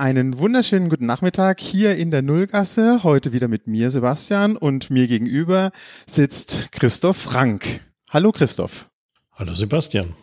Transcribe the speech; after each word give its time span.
Einen 0.00 0.38
wunderschönen 0.38 0.88
guten 0.88 1.04
Nachmittag 1.04 1.60
hier 1.60 1.94
in 1.94 2.10
der 2.10 2.22
Nullgasse. 2.22 3.00
Heute 3.02 3.34
wieder 3.34 3.48
mit 3.48 3.66
mir, 3.66 3.90
Sebastian, 3.90 4.56
und 4.56 4.88
mir 4.88 5.06
gegenüber 5.06 5.72
sitzt 6.06 6.72
Christoph 6.72 7.18
Frank. 7.18 7.82
Hallo 8.08 8.32
Christoph. 8.32 8.88
Hallo 9.34 9.52
Sebastian. 9.52 10.14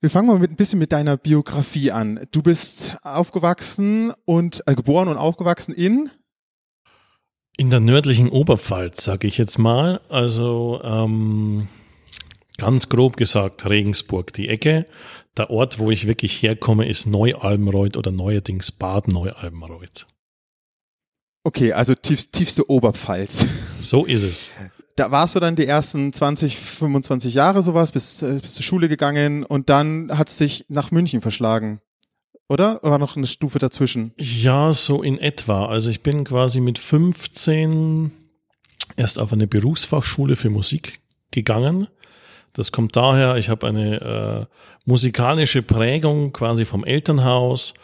Wir 0.00 0.08
fangen 0.08 0.28
mal 0.28 0.38
mit 0.38 0.52
ein 0.52 0.56
bisschen 0.56 0.78
mit 0.78 0.92
deiner 0.92 1.16
Biografie 1.16 1.90
an. 1.90 2.28
Du 2.30 2.42
bist 2.42 2.96
aufgewachsen 3.02 4.12
und 4.24 4.62
äh, 4.66 4.76
geboren 4.76 5.08
und 5.08 5.16
aufgewachsen 5.16 5.74
in 5.74 6.08
in 7.56 7.70
der 7.70 7.80
nördlichen 7.80 8.28
Oberpfalz, 8.28 9.02
sage 9.02 9.26
ich 9.26 9.36
jetzt 9.36 9.58
mal. 9.58 10.00
Also 10.10 10.80
ähm, 10.84 11.66
ganz 12.56 12.88
grob 12.88 13.16
gesagt 13.16 13.68
Regensburg 13.68 14.32
die 14.32 14.48
Ecke. 14.48 14.86
Der 15.36 15.50
Ort, 15.50 15.78
wo 15.78 15.90
ich 15.90 16.06
wirklich 16.06 16.42
herkomme, 16.42 16.88
ist 16.88 17.06
Neualbenreuth 17.06 17.96
oder 17.96 18.10
neuerdings 18.10 18.72
Bad 18.72 19.08
Neualbenreuth. 19.08 20.06
Okay, 21.44 21.72
also 21.72 21.94
tiefst, 21.94 22.32
tiefste 22.32 22.68
Oberpfalz. 22.68 23.46
So 23.80 24.04
ist 24.04 24.22
es. 24.22 24.50
Da 24.96 25.10
warst 25.10 25.36
du 25.36 25.40
dann 25.40 25.56
die 25.56 25.66
ersten 25.66 26.12
20, 26.12 26.56
25 26.56 27.34
Jahre 27.34 27.62
sowas, 27.62 27.92
bis, 27.92 28.22
äh, 28.22 28.38
bis 28.40 28.54
zur 28.54 28.64
Schule 28.64 28.88
gegangen 28.88 29.44
und 29.44 29.68
dann 29.68 30.10
hat 30.16 30.28
es 30.28 30.38
dich 30.38 30.64
nach 30.68 30.90
München 30.90 31.20
verschlagen. 31.20 31.80
Oder? 32.48 32.80
War 32.82 32.98
noch 32.98 33.16
eine 33.16 33.26
Stufe 33.26 33.58
dazwischen? 33.58 34.12
Ja, 34.16 34.72
so 34.72 35.02
in 35.02 35.18
etwa. 35.18 35.66
Also 35.66 35.90
ich 35.90 36.02
bin 36.02 36.24
quasi 36.24 36.60
mit 36.60 36.78
15 36.78 38.10
erst 38.96 39.20
auf 39.20 39.32
eine 39.32 39.46
Berufsfachschule 39.46 40.36
für 40.36 40.50
Musik 40.50 41.00
gegangen 41.30 41.88
das 42.56 42.72
kommt 42.72 42.96
daher, 42.96 43.36
ich 43.36 43.50
habe 43.50 43.66
eine 43.66 44.00
äh, 44.00 44.46
musikalische 44.86 45.62
Prägung 45.62 46.32
quasi 46.32 46.64
vom 46.64 46.84
Elternhaus 46.84 47.74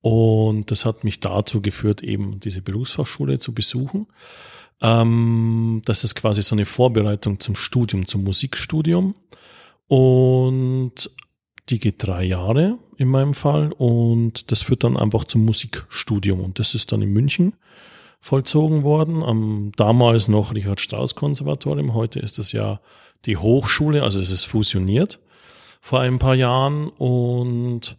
und 0.00 0.70
das 0.70 0.86
hat 0.86 1.02
mich 1.02 1.18
dazu 1.18 1.60
geführt, 1.60 2.02
eben 2.02 2.38
diese 2.38 2.62
Berufsfachschule 2.62 3.40
zu 3.40 3.52
besuchen. 3.52 4.06
Ähm, 4.80 5.82
das 5.84 6.04
ist 6.04 6.14
quasi 6.14 6.42
so 6.42 6.54
eine 6.54 6.66
Vorbereitung 6.66 7.40
zum 7.40 7.56
Studium, 7.56 8.06
zum 8.06 8.22
Musikstudium. 8.22 9.16
Und 9.88 11.10
die 11.68 11.80
geht 11.80 11.96
drei 11.98 12.22
Jahre 12.22 12.78
in 12.98 13.08
meinem 13.08 13.34
Fall 13.34 13.72
und 13.72 14.52
das 14.52 14.62
führt 14.62 14.84
dann 14.84 14.96
einfach 14.96 15.24
zum 15.24 15.44
Musikstudium 15.44 16.40
und 16.40 16.60
das 16.60 16.74
ist 16.76 16.92
dann 16.92 17.02
in 17.02 17.12
München 17.12 17.54
vollzogen 18.22 18.84
worden, 18.84 19.22
am 19.22 19.72
damals 19.76 20.28
noch 20.28 20.54
Richard 20.54 20.80
Strauss 20.80 21.16
Konservatorium, 21.16 21.92
heute 21.92 22.20
ist 22.20 22.38
es 22.38 22.52
ja 22.52 22.80
die 23.26 23.36
Hochschule, 23.36 24.02
also 24.04 24.20
es 24.20 24.30
ist 24.30 24.44
fusioniert 24.44 25.18
vor 25.80 26.00
ein 26.00 26.20
paar 26.20 26.36
Jahren 26.36 26.88
und 26.88 27.96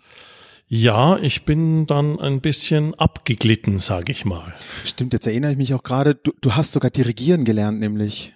ja, 0.70 1.18
ich 1.18 1.44
bin 1.44 1.86
dann 1.86 2.20
ein 2.20 2.40
bisschen 2.40 2.96
abgeglitten, 2.96 3.78
sage 3.78 4.14
ich 4.14 4.24
mal. 4.24 4.56
Stimmt, 4.86 5.12
jetzt 5.12 5.28
erinnere 5.28 5.52
ich 5.52 5.58
mich 5.58 5.74
auch 5.74 5.84
gerade, 5.84 6.16
du, 6.16 6.32
du 6.40 6.56
hast 6.56 6.72
sogar 6.72 6.90
dirigieren 6.90 7.44
gelernt, 7.44 7.80
nämlich. 7.80 8.34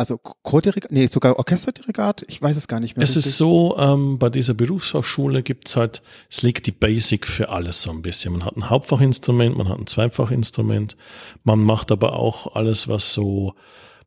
Also 0.00 0.16
Chordirigat, 0.16 0.90
nee, 0.92 1.08
sogar 1.08 1.38
Orchesterdirigat, 1.38 2.24
ich 2.26 2.40
weiß 2.40 2.56
es 2.56 2.68
gar 2.68 2.80
nicht 2.80 2.96
mehr. 2.96 3.04
Es 3.04 3.16
richtig. 3.16 3.32
ist 3.32 3.36
so, 3.36 3.76
ähm, 3.76 4.18
bei 4.18 4.30
dieser 4.30 4.54
Berufsfachschule 4.54 5.42
gibt's 5.42 5.76
halt, 5.76 6.00
es 6.30 6.40
liegt 6.40 6.66
die 6.66 6.72
Basic 6.72 7.26
für 7.26 7.50
alles 7.50 7.82
so 7.82 7.90
ein 7.90 8.00
bisschen. 8.00 8.32
Man 8.32 8.46
hat 8.46 8.56
ein 8.56 8.70
Hauptfachinstrument, 8.70 9.58
man 9.58 9.68
hat 9.68 9.78
ein 9.78 9.86
Zweifachinstrument, 9.86 10.96
man 11.44 11.58
macht 11.62 11.92
aber 11.92 12.14
auch 12.14 12.54
alles, 12.54 12.88
was 12.88 13.12
so 13.12 13.52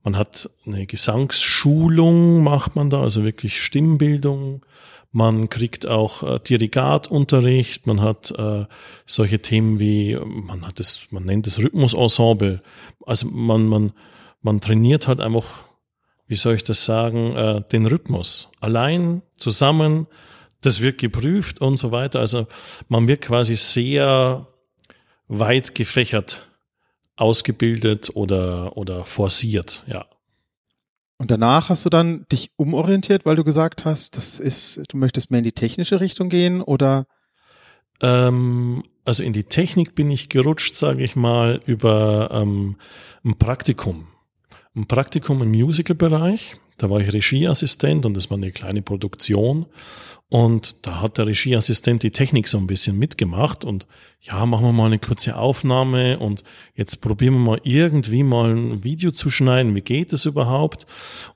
man 0.03 0.17
hat 0.17 0.49
eine 0.66 0.88
Gesangsschulung, 0.88 2.41
macht 2.41 2.75
man 2.75 2.89
da, 2.89 3.02
also 3.02 3.23
wirklich 3.23 3.61
Stimmbildung. 3.61 4.66
Man 5.11 5.47
kriegt 5.47 5.88
auch 5.88 6.23
äh, 6.23 6.39
Dirigatunterricht, 6.39 7.86
man 7.86 8.02
hat 8.02 8.31
äh, 8.31 8.66
solche 9.05 9.44
Themen 9.44 9.80
wie, 9.80 10.16
man 10.16 10.66
hat 10.66 10.80
es, 10.80 11.05
man 11.11 11.23
nennt 11.25 11.45
es 11.45 11.59
Rhythmusensemble. 11.59 12.64
Also 13.05 13.27
man, 13.27 13.67
man, 13.67 13.94
man 14.41 14.59
trainiert 14.59 15.08
halt 15.08 15.21
einfach, 15.21 15.66
wie 16.27 16.35
soll 16.35 16.55
ich 16.55 16.64
das 16.64 16.86
sagen, 16.86 17.36
äh, 17.36 17.61
den 17.71 17.86
Rhythmus. 17.86 18.49
Allein, 18.59 19.21
zusammen, 19.36 20.08
das 20.61 20.81
wird 20.81 20.98
geprüft 20.98 21.61
und 21.61 21.77
so 21.77 21.92
weiter. 21.92 22.20
Also 22.20 22.48
man 22.87 23.08
wird 23.08 23.21
quasi 23.21 23.55
sehr 23.55 24.48
weit 25.27 25.75
gefächert 25.75 26.49
ausgebildet 27.15 28.11
oder, 28.15 28.75
oder 28.77 29.05
forciert, 29.05 29.83
ja. 29.87 30.05
Und 31.17 31.31
danach 31.31 31.70
hast 31.70 31.86
du 31.86 31.89
dann 31.89 32.25
dich 32.31 32.52
umorientiert, 32.58 33.25
weil 33.25 33.36
du 33.36 33.43
gesagt 33.43 33.86
hast, 33.86 34.17
das 34.17 34.39
ist, 34.39 34.81
du 34.89 34.98
möchtest 34.98 35.31
mehr 35.31 35.37
in 35.37 35.43
die 35.45 35.53
technische 35.53 36.02
Richtung 36.02 36.27
gehen 36.27 36.61
oder? 36.61 37.05
Ähm, 38.02 38.83
also 39.05 39.23
in 39.23 39.31
die 39.31 39.45
Technik 39.45 39.95
bin 39.95 40.09
ich 40.11 40.27
gerutscht, 40.27 40.75
sage 40.75 41.03
ich 41.03 41.15
mal, 41.15 41.61
über 41.65 42.30
ähm, 42.31 42.77
ein 43.23 43.37
Praktikum. 43.37 44.08
Ein 44.76 44.88
Praktikum 44.88 45.42
im 45.44 45.52
Musical-Bereich. 45.52 46.56
Da 46.78 46.89
war 46.89 47.00
ich 47.00 47.14
Regieassistent 47.14 48.08
und 48.08 48.16
das 48.16 48.32
war 48.32 48.38
eine 48.38 48.52
kleine 48.52 48.82
Produktion. 48.82 49.67
Und 50.30 50.88
da 50.88 51.00
hat 51.00 51.20
der 51.20 51.28
Regieassistent 51.28 52.02
die 52.02 52.10
Technik 52.10 52.48
so 52.48 52.58
ein 52.58 52.66
bisschen 52.66 52.98
mitgemacht 52.98 53.64
und 53.64 53.86
ja, 54.20 54.44
machen 54.48 54.66
wir 54.66 54.73
mal 54.73 54.88
eine 54.88 54.98
kurze 54.98 55.36
Aufnahme 55.36 56.17
und 56.17 56.44
jetzt 56.73 57.02
probieren 57.02 57.36
wir 57.36 57.39
mal 57.39 57.61
irgendwie 57.64 58.23
mal 58.23 58.50
ein 58.50 58.84
Video 58.84 59.11
zu 59.11 59.30
schneiden. 59.30 59.76
Wie 59.76 59.82
geht 59.82 60.11
es 60.11 60.26
überhaupt? 60.26 60.88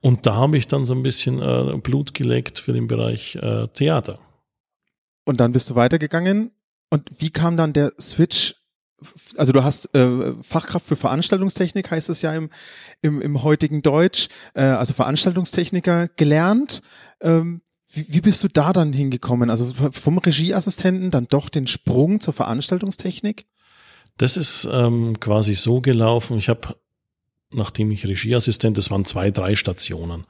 Und 0.01 0.25
da 0.25 0.33
habe 0.33 0.57
ich 0.57 0.65
dann 0.65 0.85
so 0.85 0.95
ein 0.95 1.03
bisschen 1.03 1.39
äh, 1.39 1.77
Blut 1.77 2.15
geleckt 2.15 2.57
für 2.57 2.73
den 2.73 2.87
Bereich 2.87 3.35
äh, 3.35 3.67
Theater. 3.67 4.17
Und 5.25 5.39
dann 5.39 5.51
bist 5.51 5.69
du 5.69 5.75
weitergegangen. 5.75 6.49
Und 6.89 7.07
wie 7.19 7.29
kam 7.29 7.55
dann 7.55 7.73
der 7.73 7.91
Switch 7.99 8.55
also 9.35 9.53
du 9.53 9.63
hast 9.63 9.93
äh, 9.95 10.33
Fachkraft 10.41 10.85
für 10.85 10.95
Veranstaltungstechnik, 10.95 11.91
heißt 11.91 12.09
es 12.09 12.21
ja 12.21 12.33
im, 12.33 12.49
im, 13.01 13.21
im 13.21 13.43
heutigen 13.43 13.81
Deutsch, 13.81 14.29
äh, 14.53 14.63
also 14.63 14.93
Veranstaltungstechniker 14.93 16.07
gelernt. 16.09 16.81
Ähm, 17.21 17.61
wie, 17.91 18.05
wie 18.09 18.21
bist 18.21 18.43
du 18.43 18.47
da 18.47 18.73
dann 18.73 18.93
hingekommen? 18.93 19.49
Also 19.49 19.71
vom 19.91 20.17
Regieassistenten 20.17 21.11
dann 21.11 21.27
doch 21.29 21.49
den 21.49 21.67
Sprung 21.67 22.19
zur 22.19 22.33
Veranstaltungstechnik? 22.33 23.45
Das 24.17 24.35
ist 24.35 24.67
ähm, 24.71 25.19
quasi 25.19 25.55
so 25.55 25.79
gelaufen. 25.79 26.37
Ich 26.37 26.49
habe, 26.49 26.75
nachdem 27.51 27.91
ich 27.91 28.05
Regieassistent, 28.05 28.77
das 28.77 28.91
waren 28.91 29.05
zwei, 29.05 29.31
drei 29.31 29.55
Stationen, 29.55 30.25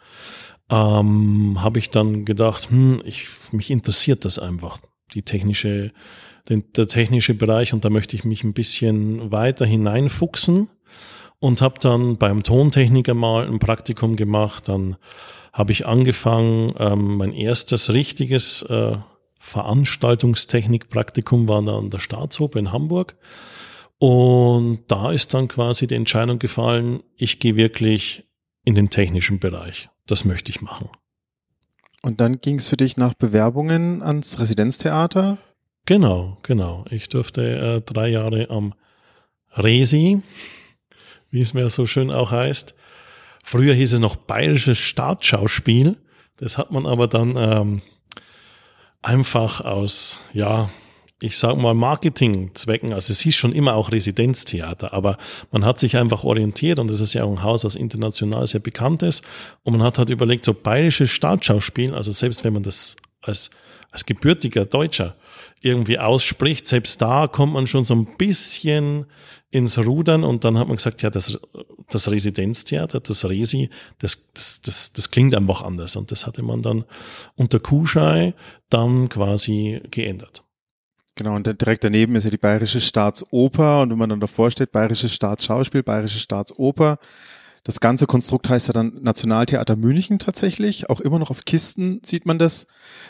ähm, 0.69 1.57
habe 1.61 1.79
ich 1.79 1.89
dann 1.89 2.25
gedacht, 2.25 2.69
hm, 2.69 3.01
ich, 3.05 3.29
mich 3.51 3.71
interessiert 3.71 4.25
das 4.25 4.37
einfach, 4.37 4.79
die 5.13 5.21
technische, 5.21 5.93
den, 6.49 6.71
der 6.73 6.87
technische 6.87 7.33
Bereich 7.33 7.73
und 7.73 7.85
da 7.85 7.89
möchte 7.89 8.15
ich 8.15 8.23
mich 8.23 8.43
ein 8.43 8.53
bisschen 8.53 9.31
weiter 9.31 9.65
hineinfuchsen 9.65 10.69
und 11.39 11.61
habe 11.61 11.79
dann 11.79 12.17
beim 12.17 12.43
Tontechniker 12.43 13.13
mal 13.13 13.47
ein 13.47 13.59
Praktikum 13.59 14.15
gemacht, 14.15 14.67
dann 14.67 14.97
habe 15.53 15.71
ich 15.71 15.87
angefangen, 15.87 16.73
ähm, 16.79 17.17
mein 17.17 17.33
erstes 17.33 17.91
richtiges 17.91 18.63
äh, 18.63 18.97
Veranstaltungstechnik-Praktikum 19.39 21.47
war 21.47 21.63
da 21.63 21.77
an 21.77 21.89
der 21.89 21.99
Staatsoper 21.99 22.59
in 22.59 22.71
Hamburg. 22.71 23.15
Und 23.99 24.81
da 24.87 25.11
ist 25.11 25.33
dann 25.33 25.47
quasi 25.47 25.87
die 25.87 25.95
Entscheidung 25.95 26.37
gefallen, 26.37 27.01
ich 27.15 27.39
gehe 27.39 27.55
wirklich 27.55 28.27
in 28.63 28.75
den 28.75 28.89
technischen 28.89 29.39
Bereich. 29.39 29.89
Das 30.05 30.25
möchte 30.25 30.51
ich 30.51 30.61
machen. 30.61 30.89
Und 32.03 32.21
dann 32.21 32.39
ging 32.41 32.59
es 32.59 32.67
für 32.67 32.77
dich 32.77 32.97
nach 32.97 33.15
Bewerbungen 33.15 34.03
ans 34.03 34.39
Residenztheater? 34.39 35.39
Genau, 35.87 36.37
genau. 36.43 36.85
Ich 36.91 37.09
durfte 37.09 37.41
äh, 37.41 37.81
drei 37.81 38.09
Jahre 38.09 38.51
am 38.51 38.75
Resi, 39.55 40.21
wie 41.31 41.41
es 41.41 41.55
mir 41.55 41.67
so 41.69 41.87
schön 41.87 42.11
auch 42.11 42.31
heißt, 42.31 42.75
Früher 43.49 43.73
hieß 43.73 43.93
es 43.93 44.01
noch 44.01 44.17
Bayerisches 44.17 44.77
Staatsschauspiel. 44.77 45.95
Das 46.35 46.57
hat 46.57 46.69
man 46.71 46.85
aber 46.85 47.07
dann 47.07 47.37
ähm, 47.37 47.81
einfach 49.01 49.61
aus, 49.61 50.19
ja, 50.33 50.69
ich 51.21 51.37
sag 51.37 51.55
mal 51.55 51.73
Marketingzwecken, 51.73 52.91
also 52.91 53.13
es 53.13 53.21
hieß 53.21 53.37
schon 53.37 53.53
immer 53.53 53.75
auch 53.75 53.93
Residenztheater, 53.93 54.93
aber 54.93 55.17
man 55.49 55.63
hat 55.63 55.79
sich 55.79 55.95
einfach 55.95 56.25
orientiert 56.25 56.77
und 56.79 56.89
das 56.89 56.99
ist 56.99 57.13
ja 57.13 57.23
auch 57.23 57.31
ein 57.31 57.41
Haus, 57.41 57.61
das 57.61 57.77
international 57.77 58.45
sehr 58.47 58.59
bekannt 58.59 59.01
ist 59.01 59.23
und 59.63 59.71
man 59.77 59.81
hat 59.81 59.97
halt 59.97 60.09
überlegt, 60.09 60.43
so 60.43 60.53
bayerisches 60.53 61.11
Staatsschauspiel, 61.11 61.95
also 61.95 62.11
selbst 62.11 62.43
wenn 62.43 62.51
man 62.51 62.63
das 62.63 62.97
als, 63.21 63.49
als 63.91 64.05
gebürtiger 64.05 64.65
Deutscher 64.65 65.15
irgendwie 65.61 65.97
ausspricht, 65.97 66.67
selbst 66.67 67.01
da 67.01 67.27
kommt 67.27 67.53
man 67.53 67.67
schon 67.67 67.83
so 67.83 67.95
ein 67.95 68.17
bisschen 68.17 69.05
ins 69.49 69.77
Rudern 69.77 70.23
und 70.23 70.43
dann 70.43 70.57
hat 70.57 70.67
man 70.67 70.77
gesagt, 70.77 71.01
ja, 71.01 71.09
das, 71.09 71.39
das 71.89 72.11
Residenztheater, 72.11 72.99
das 72.99 73.27
Resi, 73.27 73.69
das, 73.99 74.31
das, 74.33 74.61
das, 74.61 74.93
das 74.93 75.09
klingt 75.09 75.33
einfach 75.33 75.63
anders 75.63 75.95
und 75.95 76.11
das 76.11 76.27
hatte 76.27 76.43
man 76.43 76.61
dann 76.61 76.83
unter 77.35 77.59
Kuschei 77.59 78.33
dann 78.69 79.09
quasi 79.09 79.81
geändert. 79.89 80.43
Genau, 81.15 81.35
und 81.35 81.47
direkt 81.47 81.83
daneben 81.83 82.15
ist 82.15 82.25
ja 82.25 82.29
die 82.29 82.37
Bayerische 82.37 82.79
Staatsoper 82.79 83.81
und 83.81 83.89
wenn 83.89 83.97
man 83.97 84.09
dann 84.09 84.19
davor 84.19 84.51
steht, 84.51 84.71
Bayerisches 84.71 85.13
Staatsschauspiel, 85.13 85.81
Bayerische 85.81 86.19
Staatsoper, 86.19 86.99
Das 87.67 87.81
ganze 87.81 88.07
Konstrukt 88.07 88.47
heißt 88.47 88.67
ja 88.69 88.73
dann 88.73 88.93
Nationaltheater 89.01 89.75
München 89.75 90.19
tatsächlich. 90.19 90.89
Auch 90.89 91.01
immer 91.01 91.19
noch 91.19 91.31
auf 91.31 91.43
Kisten 91.43 91.99
sieht 92.01 92.25
man 92.25 92.39
das 92.39 92.65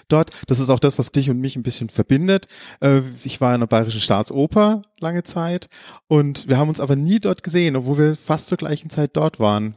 dort. 0.07 0.31
Das 0.47 0.59
ist 0.59 0.71
auch 0.71 0.79
das, 0.79 0.97
was 0.97 1.11
dich 1.11 1.29
und 1.29 1.39
mich 1.39 1.55
ein 1.55 1.61
bisschen 1.61 1.89
verbindet. 1.89 2.47
Äh, 2.79 3.01
ich 3.23 3.39
war 3.39 3.53
in 3.53 3.59
der 3.59 3.67
Bayerischen 3.67 4.01
Staatsoper 4.01 4.81
lange 4.99 5.21
Zeit 5.21 5.69
und 6.07 6.47
wir 6.47 6.57
haben 6.57 6.69
uns 6.69 6.79
aber 6.79 6.95
nie 6.95 7.19
dort 7.19 7.43
gesehen, 7.43 7.75
obwohl 7.75 7.99
wir 7.99 8.15
fast 8.15 8.47
zur 8.47 8.57
gleichen 8.57 8.89
Zeit 8.89 9.11
dort 9.13 9.39
waren. 9.39 9.75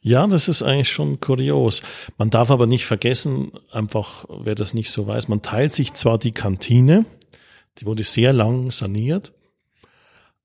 Ja, 0.00 0.26
das 0.26 0.48
ist 0.48 0.64
eigentlich 0.64 0.90
schon 0.90 1.20
kurios. 1.20 1.82
Man 2.18 2.30
darf 2.30 2.50
aber 2.50 2.66
nicht 2.66 2.84
vergessen, 2.84 3.52
einfach 3.70 4.24
wer 4.28 4.56
das 4.56 4.74
nicht 4.74 4.90
so 4.90 5.06
weiß, 5.06 5.28
man 5.28 5.40
teilt 5.40 5.72
sich 5.72 5.94
zwar 5.94 6.18
die 6.18 6.32
Kantine, 6.32 7.04
die 7.78 7.86
wurde 7.86 8.02
sehr 8.02 8.32
lang 8.32 8.72
saniert, 8.72 9.32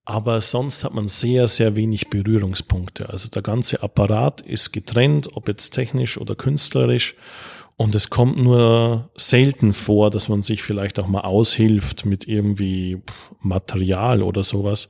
aber 0.09 0.39
sonst 0.39 0.85
hat 0.85 0.93
man 0.93 1.09
sehr, 1.09 1.47
sehr 1.47 1.75
wenig 1.75 2.09
Berührungspunkte. 2.09 3.09
Also 3.09 3.27
der 3.27 3.41
ganze 3.41 3.83
Apparat 3.83 4.39
ist 4.39 4.71
getrennt, 4.71 5.35
ob 5.35 5.49
jetzt 5.49 5.71
technisch 5.71 6.17
oder 6.17 6.33
künstlerisch. 6.33 7.15
Und 7.75 7.93
es 7.93 8.09
kommt 8.09 8.37
nur 8.37 9.09
selten 9.15 9.73
vor, 9.73 10.09
dass 10.09 10.29
man 10.29 10.43
sich 10.43 10.63
vielleicht 10.63 10.97
auch 11.01 11.07
mal 11.07 11.25
aushilft 11.25 12.05
mit 12.05 12.25
irgendwie 12.25 13.01
Material 13.41 14.23
oder 14.23 14.45
sowas. 14.45 14.87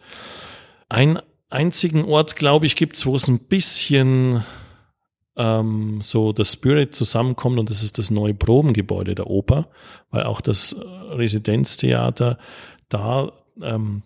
Ein 0.87 1.19
einzigen 1.49 2.05
Ort, 2.05 2.35
glaube 2.35 2.67
ich, 2.67 2.75
gibt's, 2.75 3.07
wo 3.07 3.15
es 3.15 3.27
ein 3.27 3.39
bisschen 3.39 4.43
ähm, 5.35 5.97
so 5.99 6.31
das 6.31 6.53
Spirit 6.53 6.93
zusammenkommt 6.93 7.57
und 7.57 7.71
das 7.71 7.81
ist 7.81 7.97
das 7.97 8.11
neue 8.11 8.35
Probengebäude 8.35 9.15
der 9.15 9.31
Oper, 9.31 9.67
weil 10.11 10.25
auch 10.25 10.41
das 10.41 10.75
Residenztheater 11.09 12.37
da 12.87 13.31
ähm, 13.63 14.03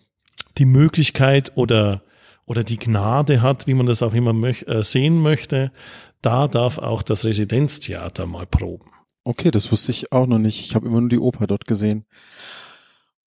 die 0.58 0.64
Möglichkeit 0.64 1.52
oder, 1.56 2.02
oder 2.46 2.64
die 2.64 2.78
Gnade 2.78 3.42
hat, 3.42 3.66
wie 3.66 3.74
man 3.74 3.86
das 3.86 4.02
auch 4.02 4.14
immer 4.14 4.32
möch, 4.32 4.66
äh, 4.66 4.82
sehen 4.82 5.20
möchte, 5.20 5.72
da 6.20 6.48
darf 6.48 6.78
auch 6.78 7.02
das 7.02 7.24
Residenztheater 7.24 8.26
mal 8.26 8.46
proben. 8.46 8.90
Okay, 9.24 9.50
das 9.50 9.70
wusste 9.70 9.92
ich 9.92 10.12
auch 10.12 10.26
noch 10.26 10.38
nicht. 10.38 10.60
Ich 10.60 10.74
habe 10.74 10.86
immer 10.86 11.00
nur 11.00 11.08
die 11.08 11.18
Oper 11.18 11.46
dort 11.46 11.66
gesehen. 11.66 12.04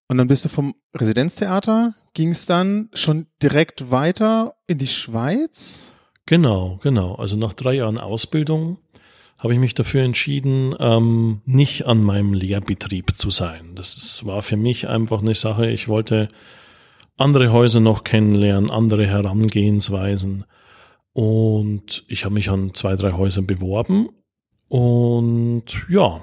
Und 0.08 0.18
dann 0.18 0.28
bist 0.28 0.46
du 0.46 0.50
vom 0.50 0.76
Residenztheater, 0.94 1.96
ging 2.14 2.30
es 2.30 2.46
dann 2.46 2.90
schon 2.94 3.28
direkt 3.42 3.92
weiter 3.92 4.56
in 4.68 4.78
die 4.78 4.88
Schweiz? 4.88 5.96
Genau, 6.26 6.80
genau. 6.84 7.16
Also 7.16 7.38
nach 7.38 7.54
drei 7.54 7.76
Jahren 7.76 8.00
Ausbildung 8.00 8.78
habe 9.40 9.54
ich 9.54 9.60
mich 9.60 9.74
dafür 9.74 10.04
entschieden, 10.04 10.76
ähm, 10.80 11.42
nicht 11.46 11.86
an 11.86 12.04
meinem 12.04 12.34
Lehrbetrieb 12.34 13.16
zu 13.16 13.32
sein. 13.32 13.76
Das 13.76 14.26
war 14.26 14.42
für 14.42 14.58
mich 14.58 14.88
einfach 14.88 15.22
eine 15.22 15.36
Sache. 15.36 15.70
Ich 15.70 15.88
wollte 15.88 16.28
andere 17.18 17.52
Häuser 17.52 17.80
noch 17.80 18.04
kennenlernen, 18.04 18.70
andere 18.70 19.08
Herangehensweisen. 19.08 20.46
Und 21.14 22.04
ich 22.08 22.26
habe 22.26 22.34
mich 22.34 22.50
an 22.50 22.74
zwei, 22.74 22.96
drei 22.96 23.12
Häusern 23.12 23.48
beworben. 23.48 24.10
Und 24.68 25.86
ja, 25.88 26.22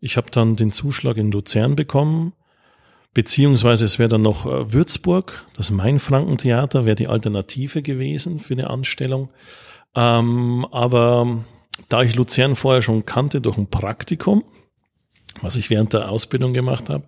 ich 0.00 0.16
habe 0.16 0.30
dann 0.30 0.56
den 0.56 0.72
Zuschlag 0.72 1.16
in 1.16 1.32
Luzern 1.32 1.76
bekommen. 1.76 2.34
Beziehungsweise 3.12 3.84
es 3.84 3.98
wäre 3.98 4.08
dann 4.08 4.22
noch 4.22 4.46
äh, 4.46 4.72
Würzburg, 4.72 5.44
das 5.56 5.72
Mainfrankentheater 5.72 6.84
wäre 6.84 6.94
die 6.94 7.08
Alternative 7.08 7.82
gewesen 7.82 8.38
für 8.38 8.54
eine 8.54 8.70
Anstellung. 8.70 9.30
Ähm, 9.96 10.64
aber 10.70 11.44
da 11.88 12.02
ich 12.02 12.14
Luzern 12.14 12.54
vorher 12.54 12.82
schon 12.82 13.06
kannte 13.06 13.40
durch 13.40 13.58
ein 13.58 13.68
Praktikum, 13.68 14.44
was 15.42 15.56
ich 15.56 15.70
während 15.70 15.92
der 15.92 16.08
Ausbildung 16.08 16.52
gemacht 16.52 16.88
habe, 16.88 17.04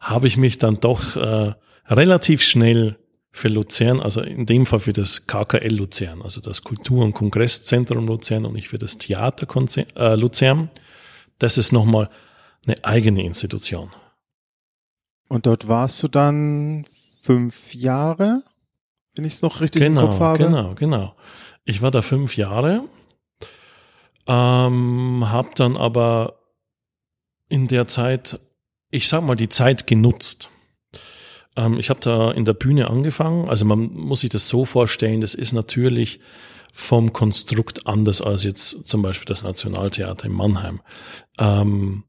habe 0.00 0.26
ich 0.26 0.36
mich 0.36 0.58
dann 0.58 0.80
doch 0.80 1.16
äh, 1.16 1.52
relativ 1.88 2.42
schnell 2.42 2.98
für 3.30 3.48
Luzern, 3.48 4.00
also 4.00 4.20
in 4.20 4.46
dem 4.46 4.66
Fall 4.66 4.80
für 4.80 4.92
das 4.92 5.26
KKL 5.26 5.74
Luzern, 5.74 6.22
also 6.22 6.40
das 6.40 6.62
Kultur- 6.62 7.04
und 7.04 7.12
Kongresszentrum 7.14 8.06
Luzern 8.06 8.46
und 8.46 8.54
nicht 8.54 8.68
für 8.68 8.78
das 8.78 8.98
Theater 8.98 9.46
äh, 9.96 10.14
Luzern. 10.16 10.70
Das 11.38 11.56
ist 11.56 11.72
nochmal 11.72 12.10
eine 12.66 12.84
eigene 12.84 13.24
Institution. 13.24 13.90
Und 15.28 15.46
dort 15.46 15.68
warst 15.68 16.02
du 16.02 16.08
dann 16.08 16.84
fünf 17.22 17.74
Jahre, 17.74 18.42
wenn 19.14 19.24
ich 19.24 19.34
es 19.34 19.42
noch 19.42 19.60
richtig 19.60 19.82
genau, 19.82 20.00
im 20.02 20.06
Kopf 20.08 20.20
habe. 20.20 20.38
Genau, 20.38 20.74
genau. 20.74 21.14
Ich 21.64 21.82
war 21.82 21.90
da 21.90 22.00
fünf 22.00 22.36
Jahre, 22.36 22.82
ähm, 24.26 25.24
habe 25.28 25.50
dann 25.54 25.76
aber 25.76 26.38
in 27.48 27.68
der 27.68 27.88
Zeit, 27.88 28.40
ich 28.90 29.08
sag 29.08 29.22
mal, 29.22 29.36
die 29.36 29.48
Zeit 29.48 29.86
genutzt. 29.86 30.50
Ähm, 31.58 31.78
ich 31.78 31.90
habe 31.90 32.00
da 32.00 32.30
in 32.30 32.44
der 32.44 32.54
Bühne 32.54 32.88
angefangen. 32.88 33.48
Also 33.48 33.64
man 33.64 33.92
muss 33.92 34.20
sich 34.20 34.30
das 34.30 34.48
so 34.48 34.64
vorstellen, 34.64 35.20
das 35.20 35.34
ist 35.34 35.52
natürlich 35.52 36.20
vom 36.72 37.12
Konstrukt 37.12 37.86
anders 37.86 38.22
als 38.22 38.44
jetzt 38.44 38.86
zum 38.86 39.02
Beispiel 39.02 39.26
das 39.26 39.42
Nationaltheater 39.42 40.26
in 40.26 40.32
Mannheim. 40.32 40.80
Ähm, 41.38 42.04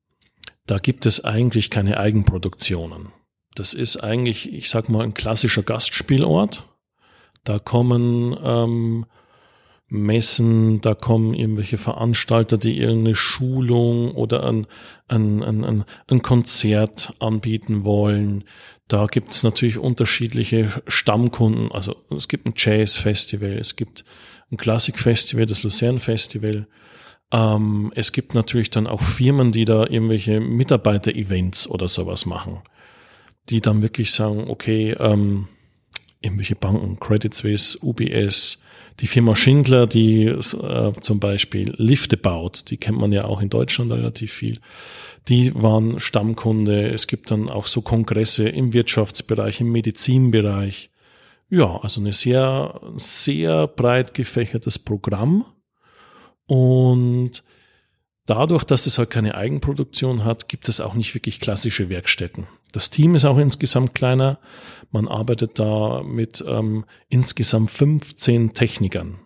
da 0.68 0.78
gibt 0.78 1.08
es 1.08 1.26
eigentlich 1.26 1.72
keine 1.72 1.98
Eigenproduktionen. 1.98 3.10
Das 3.56 3.74
ist 3.74 3.98
eigentlich, 3.98 4.54
ich 4.54 4.70
sag 4.70 4.88
mal, 4.88 5.04
ein 5.04 5.16
klassischer 5.16 5.64
Gastspielort. 5.64 6.68
Da 7.44 7.58
kommen 7.58 8.38
ähm, 8.44 9.06
Messen, 9.88 10.82
da 10.82 10.94
kommen 10.94 11.34
irgendwelche 11.34 11.78
Veranstalter, 11.78 12.60
die 12.60 12.78
irgendeine 12.78 13.16
Schulung 13.16 14.12
oder 14.12 14.46
ein, 14.46 14.68
ein, 15.08 15.42
ein, 15.42 15.84
ein 16.08 16.22
Konzert 16.22 17.16
anbieten 17.20 17.86
wollen. 17.86 18.44
Da 18.90 19.06
gibt 19.06 19.32
es 19.32 19.44
natürlich 19.44 19.78
unterschiedliche 19.78 20.82
Stammkunden. 20.88 21.72
Also 21.72 21.96
es 22.10 22.28
gibt 22.28 22.48
ein 22.48 22.54
Jazz-Festival, 22.58 23.52
es 23.52 23.76
gibt 23.76 24.04
ein 24.52 24.58
Klassik-Festival, 24.58 25.46
das 25.46 25.62
Luzern-Festival. 25.62 26.68
Ähm, 27.32 27.92
es 27.96 28.12
gibt 28.12 28.34
natürlich 28.34 28.72
dann 28.72 28.88
auch 28.88 29.02
Firmen, 29.04 29.52
die 29.52 29.66
da 29.66 29.84
irgendwelche 29.84 30.40
Mitarbeiter-Events 30.40 31.70
oder 31.70 31.88
sowas 31.88 32.26
machen, 32.26 32.64
die 33.50 33.62
dann 33.62 33.84
wirklich 33.84 34.12
sagen, 34.12 34.50
okay, 34.50 34.96
ähm, 35.00 35.48
irgendwelche 36.20 36.56
Banken, 36.56 37.00
Credit 37.00 37.32
Suisse, 37.32 37.78
UBS, 37.84 38.60
die 39.00 39.08
Firma 39.08 39.36
Schindler, 39.36 39.88
die 39.88 40.26
äh, 40.26 40.92
zum 41.00 41.20
Beispiel 41.20 41.74
Lifte 41.78 42.18
baut, 42.18 42.70
die 42.70 42.78
kennt 42.78 43.00
man 43.00 43.12
ja 43.12 43.26
auch 43.26 43.42
in 43.42 43.50
Deutschland 43.50 43.92
relativ 43.92 44.34
viel 44.34 44.60
die 45.30 45.54
waren 45.56 46.00
Stammkunde. 46.00 46.90
Es 46.90 47.08
gibt 47.08 47.32
dann 47.32 47.50
auch 47.50 47.68
so 47.68 47.82
Kongresse 47.82 48.50
im 48.50 48.74
Wirtschaftsbereich, 48.74 49.62
im 49.62 49.72
Medizinbereich. 49.72 50.90
Ja, 51.50 51.80
also 51.82 52.02
eine 52.02 52.14
sehr, 52.14 52.80
sehr 52.96 53.68
breit 53.68 54.14
gefächertes 54.14 54.80
Programm. 54.80 55.46
Und 56.46 57.44
dadurch, 58.30 58.64
dass 58.64 58.86
es 58.86 58.98
halt 58.98 59.10
keine 59.10 59.36
Eigenproduktion 59.36 60.24
hat, 60.24 60.48
gibt 60.48 60.70
es 60.70 60.82
auch 60.82 60.94
nicht 60.94 61.16
wirklich 61.16 61.40
klassische 61.40 61.90
Werkstätten. 61.90 62.48
Das 62.72 62.90
Team 62.90 63.16
ist 63.16 63.26
auch 63.26 63.38
insgesamt 63.38 63.96
kleiner. 63.96 64.40
Man 64.92 65.08
arbeitet 65.08 65.60
da 65.60 66.04
mit 66.04 66.44
ähm, 66.48 66.86
insgesamt 67.10 67.72
15 67.72 68.54
Technikern 68.54 69.20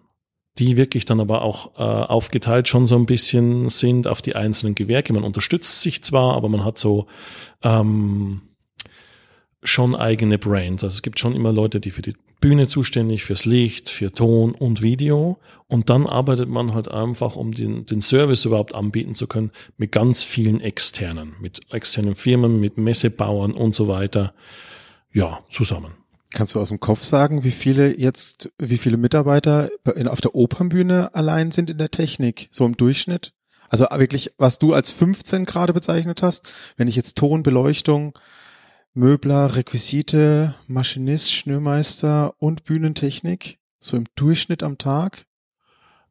die 0.59 0.77
wirklich 0.77 1.05
dann 1.05 1.19
aber 1.19 1.41
auch 1.41 1.77
äh, 1.77 1.81
aufgeteilt 1.81 2.67
schon 2.67 2.85
so 2.85 2.95
ein 2.95 3.05
bisschen 3.05 3.69
sind 3.69 4.07
auf 4.07 4.21
die 4.21 4.35
einzelnen 4.35 4.75
Gewerke. 4.75 5.11
Man 5.13 5.23
unterstützt 5.23 5.81
sich 5.81 6.03
zwar, 6.03 6.35
aber 6.35 6.47
man 6.47 6.63
hat 6.63 6.77
so 6.77 7.07
ähm, 7.63 8.41
schon 9.63 9.95
eigene 9.95 10.37
Brands. 10.37 10.83
Also 10.83 10.95
es 10.95 11.01
gibt 11.01 11.19
schon 11.19 11.35
immer 11.35 11.51
Leute, 11.51 11.79
die 11.79 11.91
für 11.91 12.01
die 12.01 12.15
Bühne 12.39 12.67
zuständig, 12.67 13.23
fürs 13.23 13.45
Licht, 13.45 13.89
für 13.89 14.11
Ton 14.11 14.53
und 14.53 14.81
Video. 14.81 15.39
Und 15.67 15.89
dann 15.89 16.05
arbeitet 16.05 16.49
man 16.49 16.73
halt 16.73 16.89
einfach, 16.89 17.35
um 17.35 17.53
den, 17.53 17.85
den 17.85 18.01
Service 18.01 18.45
überhaupt 18.45 18.75
anbieten 18.75 19.15
zu 19.15 19.27
können, 19.27 19.51
mit 19.77 19.91
ganz 19.91 20.23
vielen 20.23 20.59
externen, 20.59 21.35
mit 21.39 21.61
externen 21.73 22.15
Firmen, 22.15 22.59
mit 22.59 22.77
Messebauern 22.77 23.53
und 23.53 23.73
so 23.73 23.87
weiter. 23.87 24.33
Ja, 25.13 25.39
zusammen. 25.49 25.93
Kannst 26.33 26.55
du 26.55 26.59
aus 26.59 26.69
dem 26.69 26.79
Kopf 26.79 27.03
sagen, 27.03 27.43
wie 27.43 27.51
viele 27.51 27.97
jetzt, 27.97 28.51
wie 28.57 28.77
viele 28.77 28.97
Mitarbeiter 28.97 29.69
auf 30.07 30.19
der 30.19 30.35
Opernbühne 30.35 31.13
allein 31.13 31.51
sind 31.51 31.69
in 31.69 31.77
der 31.77 31.91
Technik, 31.91 32.49
so 32.51 32.65
im 32.65 32.75
Durchschnitt? 32.75 33.33
Also 33.69 33.85
wirklich, 33.85 34.33
was 34.37 34.59
du 34.59 34.73
als 34.73 34.91
15 34.91 35.45
gerade 35.45 35.73
bezeichnet 35.73 36.21
hast, 36.21 36.51
wenn 36.77 36.87
ich 36.87 36.95
jetzt 36.95 37.17
Ton, 37.17 37.41
Beleuchtung, 37.41 38.17
Möbler, 38.95 39.55
Requisite, 39.55 40.53
Maschinist, 40.67 41.33
Schnürmeister 41.33 42.35
und 42.37 42.63
Bühnentechnik, 42.63 43.57
so 43.79 43.97
im 43.97 44.05
Durchschnitt 44.15 44.61
am 44.61 44.77
Tag? 44.77 45.25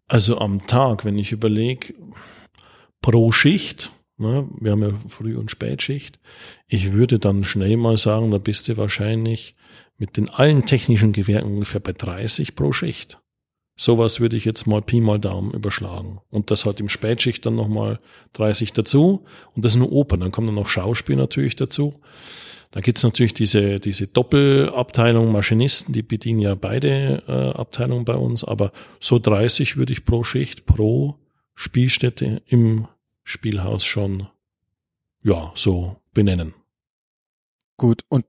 Also 0.09 0.39
am 0.39 0.67
Tag, 0.67 1.05
wenn 1.05 1.17
ich 1.17 1.31
überlege, 1.31 1.95
pro 3.01 3.31
Schicht, 3.31 3.93
ne, 4.17 4.49
wir 4.61 4.73
haben 4.73 4.83
ja 4.83 4.99
Früh- 5.07 5.37
und 5.37 5.53
Spätschicht, 5.53 6.19
ich 6.67 6.93
würde 6.93 7.21
dann 7.21 7.45
schnell 7.45 7.77
mal 7.77 7.97
sagen, 7.97 8.33
da 8.33 8.39
bist 8.39 8.69
du 8.69 8.77
wahrscheinlich 8.77 9.55
mit 9.97 10.17
den 10.17 10.29
allen 10.29 10.67
technischen 10.67 11.13
Gewerken 11.13 11.53
ungefähr 11.53 11.81
bei 11.81 11.93
30 11.93 12.57
pro 12.57 12.73
Schicht. 12.73 13.21
Sowas 13.77 14.19
würde 14.19 14.37
ich 14.37 14.45
jetzt 14.45 14.67
mal 14.67 14.83
Pi 14.83 15.01
mal 15.01 15.21
Daumen 15.21 15.53
überschlagen. 15.53 16.21
Und 16.31 16.51
das 16.51 16.67
hat 16.67 16.81
im 16.81 16.89
Spätschicht 16.89 17.47
dann 17.47 17.55
nochmal 17.55 18.01
30 18.35 18.73
dazu. 18.73 19.25
Und 19.55 19.65
das 19.65 19.73
ist 19.73 19.79
nur 19.79 19.93
Oper. 19.93 20.19
Dann 20.19 20.31
kommt 20.31 20.49
dann 20.49 20.57
noch 20.57 20.69
Schauspiel 20.69 21.17
natürlich 21.17 21.57
dazu. 21.57 22.01
Da 22.73 22.81
gibt's 22.81 23.03
natürlich 23.03 23.35
diese, 23.35 23.79
diese 23.79 24.07
Doppelabteilung 24.07 25.31
Maschinisten, 25.31 25.93
die 25.93 26.03
bedienen 26.03 26.41
ja 26.41 26.55
beide 26.55 27.23
äh, 27.29 27.59
Abteilungen 27.59 28.07
bei 28.07 28.15
uns, 28.15 28.45
aber 28.45 28.73
so 28.99 29.19
30 29.19 29.77
würde 29.77 29.93
ich 29.93 30.07
pro 30.07 30.25
Schicht, 30.25 30.65
pro 30.65 31.19
Spielstätte 31.55 32.41
im 32.47 32.89
Spielhaus 33.25 33.85
schon, 33.85 34.27
ja, 35.23 35.53
so 35.55 35.97
benennen. 36.15 36.55
Gut, 37.77 38.05
und 38.09 38.25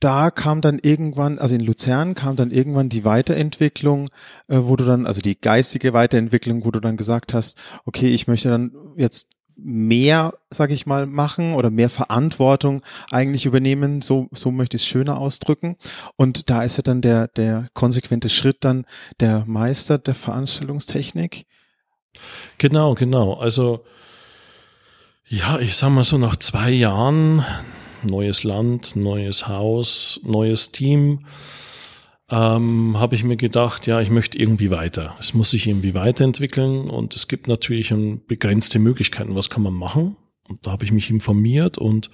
da 0.00 0.32
kam 0.32 0.60
dann 0.60 0.80
irgendwann, 0.80 1.38
also 1.38 1.54
in 1.54 1.60
Luzern 1.60 2.14
kam 2.14 2.34
dann 2.34 2.50
irgendwann 2.50 2.88
die 2.88 3.04
Weiterentwicklung, 3.04 4.08
äh, 4.48 4.58
wo 4.62 4.74
du 4.74 4.84
dann, 4.84 5.06
also 5.06 5.20
die 5.20 5.40
geistige 5.40 5.92
Weiterentwicklung, 5.92 6.64
wo 6.64 6.72
du 6.72 6.80
dann 6.80 6.96
gesagt 6.96 7.34
hast, 7.34 7.62
okay, 7.84 8.08
ich 8.08 8.26
möchte 8.26 8.48
dann 8.48 8.72
jetzt 8.96 9.28
mehr, 9.56 10.34
sag 10.50 10.70
ich 10.70 10.86
mal, 10.86 11.06
machen 11.06 11.54
oder 11.54 11.70
mehr 11.70 11.90
Verantwortung 11.90 12.82
eigentlich 13.10 13.46
übernehmen, 13.46 14.02
so, 14.02 14.28
so 14.32 14.50
möchte 14.50 14.76
ich 14.76 14.82
es 14.82 14.88
schöner 14.88 15.18
ausdrücken. 15.18 15.76
Und 16.16 16.50
da 16.50 16.62
ist 16.62 16.76
ja 16.76 16.82
dann 16.82 17.00
der, 17.00 17.28
der 17.28 17.68
konsequente 17.72 18.28
Schritt 18.28 18.58
dann 18.60 18.84
der 19.20 19.44
Meister 19.46 19.98
der 19.98 20.14
Veranstaltungstechnik. 20.14 21.46
Genau, 22.58 22.94
genau. 22.94 23.34
Also, 23.34 23.84
ja, 25.26 25.58
ich 25.58 25.76
sag 25.76 25.90
mal 25.90 26.04
so, 26.04 26.18
nach 26.18 26.36
zwei 26.36 26.70
Jahren, 26.70 27.44
neues 28.02 28.44
Land, 28.44 28.96
neues 28.96 29.48
Haus, 29.48 30.20
neues 30.22 30.70
Team, 30.70 31.26
ähm, 32.28 32.98
habe 32.98 33.14
ich 33.14 33.22
mir 33.22 33.36
gedacht, 33.36 33.86
ja, 33.86 34.00
ich 34.00 34.10
möchte 34.10 34.38
irgendwie 34.38 34.70
weiter. 34.70 35.14
Es 35.20 35.34
muss 35.34 35.50
sich 35.50 35.66
irgendwie 35.66 35.94
weiterentwickeln 35.94 36.90
und 36.90 37.14
es 37.14 37.28
gibt 37.28 37.46
natürlich 37.46 37.94
begrenzte 38.26 38.78
Möglichkeiten, 38.78 39.34
was 39.34 39.50
kann 39.50 39.62
man 39.62 39.74
machen. 39.74 40.16
Und 40.48 40.66
da 40.66 40.72
habe 40.72 40.84
ich 40.84 40.92
mich 40.92 41.10
informiert 41.10 41.76
und 41.76 42.10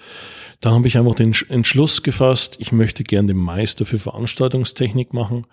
da 0.60 0.70
habe 0.70 0.88
ich 0.88 0.96
einfach 0.96 1.14
den 1.14 1.34
Entschluss 1.48 2.02
gefasst, 2.02 2.56
ich 2.60 2.72
möchte 2.72 3.04
gern 3.04 3.26
den 3.26 3.36
Meister 3.36 3.84
für 3.84 3.98
Veranstaltungstechnik 3.98 5.12
machen 5.12 5.46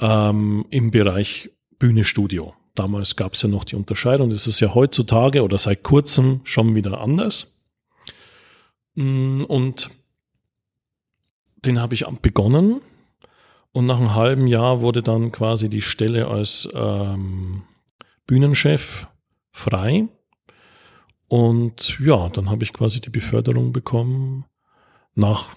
ähm, 0.00 0.64
im 0.70 0.90
Bereich 0.90 1.50
Bühne 1.78 2.04
Studio. 2.04 2.54
Damals 2.74 3.16
gab 3.16 3.34
es 3.34 3.42
ja 3.42 3.48
noch 3.48 3.64
die 3.64 3.76
Unterscheidung, 3.76 4.30
das 4.30 4.46
ist 4.46 4.60
ja 4.60 4.74
heutzutage 4.74 5.42
oder 5.42 5.58
seit 5.58 5.82
kurzem 5.82 6.40
schon 6.44 6.74
wieder 6.74 7.00
anders. 7.00 7.60
Mm, 8.94 9.42
und 9.44 9.90
den 11.64 11.80
habe 11.80 11.94
ich 11.94 12.04
begonnen 12.22 12.80
und 13.74 13.86
nach 13.86 13.98
einem 13.98 14.14
halben 14.14 14.46
Jahr 14.46 14.80
wurde 14.82 15.02
dann 15.02 15.32
quasi 15.32 15.68
die 15.68 15.82
Stelle 15.82 16.28
als 16.28 16.68
ähm, 16.72 17.64
Bühnenchef 18.24 19.08
frei. 19.50 20.06
Und 21.26 21.98
ja, 21.98 22.28
dann 22.28 22.50
habe 22.50 22.62
ich 22.62 22.72
quasi 22.72 23.00
die 23.00 23.10
Beförderung 23.10 23.72
bekommen, 23.72 24.44
nach 25.16 25.56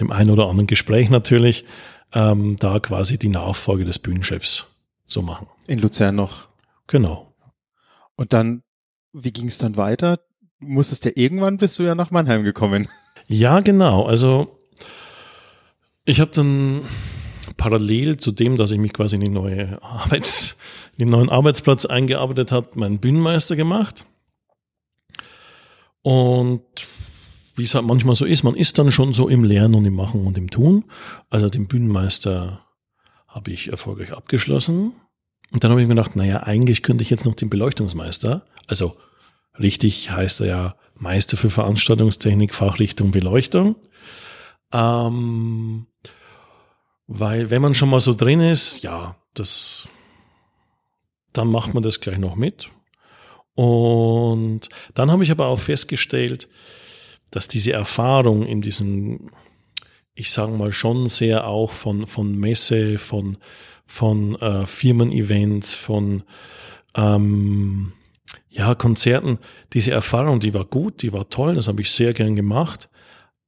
dem 0.00 0.10
einen 0.10 0.30
oder 0.30 0.46
anderen 0.48 0.66
Gespräch 0.66 1.10
natürlich, 1.10 1.66
ähm, 2.14 2.56
da 2.56 2.80
quasi 2.80 3.18
die 3.18 3.28
Nachfolge 3.28 3.84
des 3.84 3.98
Bühnenchefs 3.98 4.68
zu 5.04 5.20
machen. 5.20 5.46
In 5.66 5.78
Luzern 5.78 6.14
noch. 6.14 6.48
Genau. 6.86 7.34
Und 8.14 8.32
dann, 8.32 8.62
wie 9.12 9.32
ging 9.32 9.48
es 9.48 9.58
dann 9.58 9.76
weiter? 9.76 10.20
Du 10.60 10.68
musstest 10.68 11.04
ja 11.04 11.10
irgendwann 11.14 11.58
bist 11.58 11.78
du 11.78 11.82
ja 11.82 11.94
nach 11.94 12.10
Mannheim 12.10 12.44
gekommen. 12.44 12.88
Ja, 13.28 13.60
genau. 13.60 14.06
Also 14.06 14.58
ich 16.06 16.20
habe 16.20 16.30
dann 16.30 16.84
parallel 17.66 18.16
zu 18.16 18.30
dem, 18.30 18.56
dass 18.56 18.70
ich 18.70 18.78
mich 18.78 18.92
quasi 18.92 19.16
in 19.16 19.22
die 19.22 19.28
neue 19.28 19.82
Arbeits, 19.82 20.56
in 20.96 21.06
den 21.06 21.10
neuen 21.10 21.28
Arbeitsplatz 21.28 21.84
eingearbeitet 21.84 22.52
habe, 22.52 22.68
meinen 22.74 23.00
Bühnenmeister 23.00 23.56
gemacht. 23.56 24.06
Und 26.02 26.62
wie 27.56 27.64
es 27.64 27.74
halt 27.74 27.84
manchmal 27.84 28.14
so 28.14 28.24
ist, 28.24 28.44
man 28.44 28.54
ist 28.54 28.78
dann 28.78 28.92
schon 28.92 29.12
so 29.14 29.28
im 29.28 29.42
Lernen 29.42 29.74
und 29.74 29.84
im 29.84 29.96
Machen 29.96 30.24
und 30.24 30.38
im 30.38 30.48
Tun. 30.48 30.84
Also 31.28 31.48
den 31.48 31.66
Bühnenmeister 31.66 32.64
habe 33.26 33.50
ich 33.50 33.66
erfolgreich 33.66 34.12
abgeschlossen. 34.12 34.92
Und 35.50 35.64
dann 35.64 35.72
habe 35.72 35.82
ich 35.82 35.88
mir 35.88 35.96
gedacht, 35.96 36.14
naja, 36.14 36.44
eigentlich 36.44 36.84
könnte 36.84 37.02
ich 37.02 37.10
jetzt 37.10 37.24
noch 37.24 37.34
den 37.34 37.50
Beleuchtungsmeister, 37.50 38.46
also 38.68 38.96
richtig 39.58 40.12
heißt 40.12 40.40
er 40.42 40.46
ja 40.46 40.76
Meister 40.94 41.36
für 41.36 41.50
Veranstaltungstechnik, 41.50 42.54
Fachrichtung 42.54 43.10
Beleuchtung. 43.10 43.74
Ähm, 44.72 45.86
weil 47.06 47.50
wenn 47.50 47.62
man 47.62 47.74
schon 47.74 47.90
mal 47.90 48.00
so 48.00 48.14
drin 48.14 48.40
ist, 48.40 48.82
ja, 48.82 49.16
das, 49.34 49.88
dann 51.32 51.48
macht 51.48 51.74
man 51.74 51.82
das 51.82 52.00
gleich 52.00 52.18
noch 52.18 52.36
mit. 52.36 52.68
Und 53.54 54.68
dann 54.94 55.10
habe 55.10 55.22
ich 55.22 55.30
aber 55.30 55.46
auch 55.46 55.58
festgestellt, 55.58 56.48
dass 57.30 57.48
diese 57.48 57.72
Erfahrung 57.72 58.44
in 58.44 58.60
diesem, 58.60 59.30
ich 60.14 60.30
sage 60.30 60.52
mal 60.52 60.72
schon 60.72 61.06
sehr 61.06 61.46
auch 61.46 61.72
von, 61.72 62.06
von 62.06 62.36
Messe, 62.36 62.98
von, 62.98 63.38
von 63.86 64.34
äh, 64.36 64.66
Firmen-Events, 64.66 65.74
von 65.74 66.22
ähm, 66.94 67.92
ja, 68.50 68.74
Konzerten, 68.74 69.38
diese 69.72 69.92
Erfahrung, 69.92 70.40
die 70.40 70.54
war 70.54 70.64
gut, 70.64 71.02
die 71.02 71.12
war 71.12 71.28
toll, 71.28 71.54
das 71.54 71.68
habe 71.68 71.82
ich 71.82 71.90
sehr 71.90 72.12
gern 72.12 72.36
gemacht. 72.36 72.88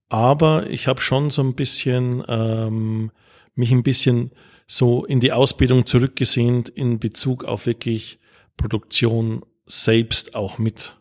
Aber 0.08 0.70
ich 0.70 0.86
habe 0.86 1.00
schon 1.00 1.28
so 1.30 1.42
ein 1.42 1.54
bisschen 1.54 2.24
ähm, 2.28 3.10
mich 3.58 3.72
ein 3.72 3.82
bisschen 3.82 4.30
so 4.66 5.04
in 5.04 5.20
die 5.20 5.32
Ausbildung 5.32 5.86
zurückgesehnt 5.86 6.68
in 6.68 6.98
Bezug 6.98 7.44
auf 7.44 7.66
wirklich 7.66 8.18
Produktion 8.56 9.44
selbst 9.66 10.34
auch 10.34 10.58
mit 10.58 10.94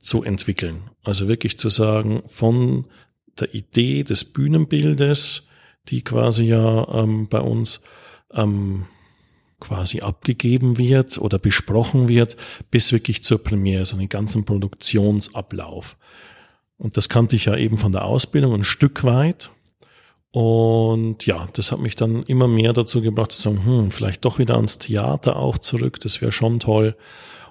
zu 0.00 0.22
entwickeln. 0.24 0.90
Also 1.02 1.28
wirklich 1.28 1.58
zu 1.58 1.68
sagen, 1.68 2.22
von 2.26 2.86
der 3.38 3.54
Idee 3.54 4.02
des 4.02 4.24
Bühnenbildes, 4.24 5.48
die 5.88 6.02
quasi 6.02 6.44
ja 6.46 6.88
ähm, 6.88 7.28
bei 7.28 7.40
uns 7.40 7.82
ähm, 8.32 8.86
quasi 9.60 10.00
abgegeben 10.00 10.78
wird 10.78 11.18
oder 11.18 11.38
besprochen 11.38 12.08
wird, 12.08 12.36
bis 12.70 12.92
wirklich 12.92 13.22
zur 13.22 13.44
Premiere, 13.44 13.84
so 13.84 13.96
einen 13.96 14.08
ganzen 14.08 14.44
Produktionsablauf. 14.44 15.96
Und 16.78 16.96
das 16.96 17.10
kannte 17.10 17.36
ich 17.36 17.44
ja 17.44 17.56
eben 17.56 17.76
von 17.76 17.92
der 17.92 18.04
Ausbildung 18.04 18.54
ein 18.54 18.64
Stück 18.64 19.04
weit. 19.04 19.50
Und 20.32 21.26
ja, 21.26 21.48
das 21.54 21.72
hat 21.72 21.80
mich 21.80 21.96
dann 21.96 22.22
immer 22.24 22.46
mehr 22.46 22.72
dazu 22.72 23.02
gebracht 23.02 23.32
zu 23.32 23.42
sagen, 23.42 23.64
hm, 23.64 23.90
vielleicht 23.90 24.24
doch 24.24 24.38
wieder 24.38 24.54
ans 24.54 24.78
Theater 24.78 25.36
auch 25.36 25.58
zurück, 25.58 25.98
das 26.00 26.20
wäre 26.20 26.32
schon 26.32 26.60
toll. 26.60 26.96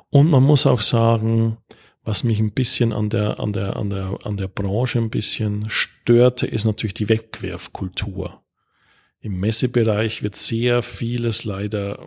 Und 0.10 0.30
man 0.30 0.44
muss 0.44 0.66
auch 0.66 0.82
sagen, 0.82 1.58
was 2.04 2.24
mich 2.24 2.40
ein 2.40 2.54
bisschen 2.54 2.94
an 2.94 3.10
der, 3.10 3.40
an 3.40 3.54
der, 3.54 3.76
an 3.76 3.90
der, 3.90 4.18
an 4.24 4.38
der 4.38 4.48
Branche 4.48 5.00
ein 5.00 5.10
bisschen 5.10 5.70
störte, 5.70 6.48
ist 6.48 6.66
natürlich 6.66 6.94
die 6.94 7.10
Wegwerfkultur. 7.10 8.42
Im 9.22 9.40
Messebereich 9.40 10.24
wird 10.24 10.36
sehr 10.36 10.82
vieles 10.82 11.44
leider 11.44 12.00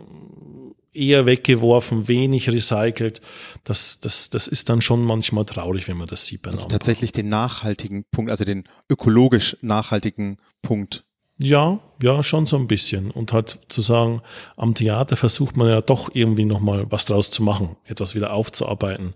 eher 0.93 1.25
weggeworfen, 1.25 2.07
wenig 2.07 2.49
recycelt. 2.49 3.21
Das, 3.63 3.99
das, 3.99 4.29
das 4.29 4.47
ist 4.47 4.69
dann 4.69 4.81
schon 4.81 5.03
manchmal 5.03 5.45
traurig, 5.45 5.87
wenn 5.87 5.97
man 5.97 6.07
das 6.07 6.25
sieht. 6.25 6.43
Bei 6.43 6.51
also 6.51 6.67
tatsächlich 6.67 7.11
den 7.11 7.29
nachhaltigen 7.29 8.05
Punkt, 8.11 8.31
also 8.31 8.45
den 8.45 8.63
ökologisch 8.89 9.57
nachhaltigen 9.61 10.37
Punkt. 10.61 11.03
Ja, 11.39 11.79
ja, 12.01 12.21
schon 12.21 12.45
so 12.45 12.57
ein 12.57 12.67
bisschen. 12.67 13.11
Und 13.11 13.33
halt 13.33 13.59
zu 13.67 13.81
sagen, 13.81 14.21
am 14.55 14.75
Theater 14.75 15.15
versucht 15.15 15.57
man 15.57 15.67
ja 15.67 15.81
doch 15.81 16.09
irgendwie 16.13 16.45
nochmal 16.45 16.85
was 16.89 17.05
draus 17.05 17.31
zu 17.31 17.43
machen, 17.43 17.75
etwas 17.85 18.15
wieder 18.15 18.33
aufzuarbeiten, 18.33 19.13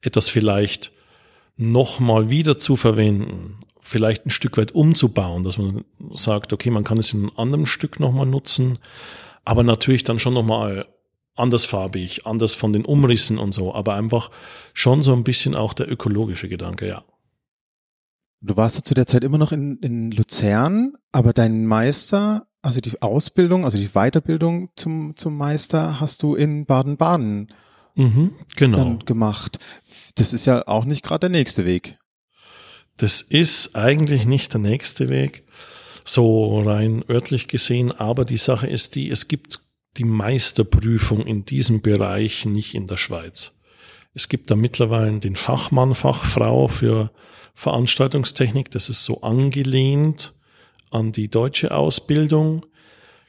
etwas 0.00 0.28
vielleicht 0.28 0.92
nochmal 1.56 2.30
wieder 2.30 2.58
zu 2.58 2.76
verwenden, 2.76 3.58
vielleicht 3.88 4.26
ein 4.26 4.30
Stück 4.30 4.58
weit 4.58 4.72
umzubauen, 4.72 5.42
dass 5.44 5.56
man 5.56 5.84
sagt, 6.10 6.52
okay, 6.52 6.70
man 6.70 6.84
kann 6.84 6.98
es 6.98 7.14
in 7.14 7.20
einem 7.20 7.32
anderen 7.36 7.66
Stück 7.66 7.98
nochmal 7.98 8.26
nutzen, 8.26 8.78
aber 9.44 9.62
natürlich 9.62 10.04
dann 10.04 10.18
schon 10.18 10.34
nochmal 10.34 10.86
andersfarbig, 11.36 12.26
anders 12.26 12.54
von 12.54 12.72
den 12.72 12.84
Umrissen 12.84 13.38
und 13.38 13.52
so, 13.52 13.74
aber 13.74 13.94
einfach 13.94 14.30
schon 14.74 15.00
so 15.00 15.14
ein 15.14 15.24
bisschen 15.24 15.56
auch 15.56 15.72
der 15.72 15.90
ökologische 15.90 16.48
Gedanke, 16.48 16.86
ja. 16.86 17.04
Du 18.40 18.56
warst 18.56 18.76
ja 18.76 18.84
zu 18.84 18.94
der 18.94 19.06
Zeit 19.06 19.24
immer 19.24 19.38
noch 19.38 19.52
in, 19.52 19.78
in 19.78 20.10
Luzern, 20.10 20.92
aber 21.10 21.32
dein 21.32 21.64
Meister, 21.66 22.46
also 22.60 22.80
die 22.80 23.00
Ausbildung, 23.00 23.64
also 23.64 23.78
die 23.78 23.88
Weiterbildung 23.94 24.68
zum, 24.76 25.16
zum 25.16 25.36
Meister 25.36 25.98
hast 25.98 26.22
du 26.22 26.34
in 26.34 26.66
Baden-Baden 26.66 27.52
mhm, 27.94 28.32
genau. 28.54 28.98
gemacht. 29.06 29.58
Das 30.16 30.32
ist 30.32 30.46
ja 30.46 30.68
auch 30.68 30.84
nicht 30.84 31.04
gerade 31.04 31.20
der 31.20 31.30
nächste 31.30 31.64
Weg. 31.64 31.98
Das 32.98 33.22
ist 33.22 33.76
eigentlich 33.76 34.26
nicht 34.26 34.52
der 34.52 34.60
nächste 34.60 35.08
Weg, 35.08 35.44
so 36.04 36.60
rein 36.60 37.04
örtlich 37.08 37.48
gesehen, 37.48 37.92
aber 37.92 38.24
die 38.24 38.36
Sache 38.36 38.66
ist 38.66 38.96
die, 38.96 39.10
es 39.10 39.28
gibt 39.28 39.62
die 39.96 40.04
Meisterprüfung 40.04 41.24
in 41.24 41.44
diesem 41.44 41.80
Bereich 41.80 42.44
nicht 42.44 42.74
in 42.74 42.86
der 42.86 42.96
Schweiz. 42.96 43.58
Es 44.14 44.28
gibt 44.28 44.50
da 44.50 44.56
mittlerweile 44.56 45.20
den 45.20 45.36
Fachmann, 45.36 45.94
Fachfrau 45.94 46.68
für 46.68 47.10
Veranstaltungstechnik. 47.54 48.70
Das 48.70 48.88
ist 48.88 49.04
so 49.04 49.20
angelehnt 49.20 50.34
an 50.90 51.12
die 51.12 51.28
deutsche 51.28 51.72
Ausbildung, 51.72 52.66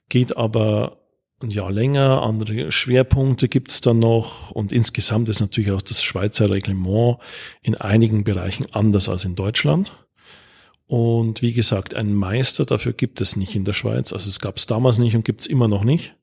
geht 0.08 0.38
aber 0.38 0.99
ein 1.42 1.50
Jahr 1.50 1.72
länger, 1.72 2.22
andere 2.22 2.72
Schwerpunkte 2.72 3.48
gibt 3.48 3.72
es 3.72 3.82
dann 3.82 4.00
noch 4.00 4.52
und 4.52 4.72
insgesamt 4.72 5.30
ist 5.30 5.40
natürlich 5.40 5.72
auch 5.72 5.82
das 5.82 6.04
Schweizer 6.04 6.50
Reglement 6.50 7.18
in 7.62 7.76
einigen 7.76 8.24
Bereichen 8.24 8.66
anders 8.72 9.10
als 9.10 9.26
in 9.26 9.36
Deutschland. 9.36 9.94
Und 10.88 11.44
wie 11.44 11.54
gesagt, 11.54 11.94
einen 11.94 12.16
Meister 12.16 12.66
dafür 12.66 12.94
gibt 12.94 13.22
es 13.22 13.36
nicht 13.36 13.56
in 13.56 13.64
der 13.64 13.74
Schweiz. 13.74 14.12
Also 14.12 14.28
es 14.28 14.40
gab 14.40 14.58
es 14.58 14.66
damals 14.66 14.98
nicht 14.98 15.16
und 15.16 15.24
gibt 15.24 15.42
es 15.42 15.48
immer 15.48 15.68
noch 15.68 15.84
nicht. 15.84 16.16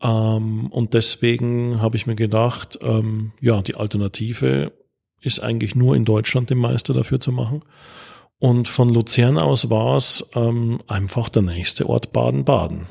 Ähm, 0.00 0.68
und 0.68 0.94
deswegen 0.94 1.82
habe 1.82 1.96
ich 1.96 2.06
mir 2.06 2.14
gedacht, 2.14 2.78
ähm, 2.82 3.32
ja, 3.40 3.62
die 3.62 3.74
Alternative 3.74 4.72
ist 5.20 5.40
eigentlich 5.40 5.74
nur 5.74 5.96
in 5.96 6.04
Deutschland 6.04 6.50
den 6.50 6.58
Meister 6.58 6.94
dafür 6.94 7.18
zu 7.18 7.32
machen. 7.32 7.62
Und 8.38 8.68
von 8.68 8.90
Luzern 8.90 9.38
aus 9.38 9.70
war 9.70 9.96
es 9.96 10.30
ähm, 10.34 10.78
einfach 10.86 11.28
der 11.28 11.42
nächste 11.42 11.88
Ort 11.88 12.12
Baden-Baden. 12.12 12.86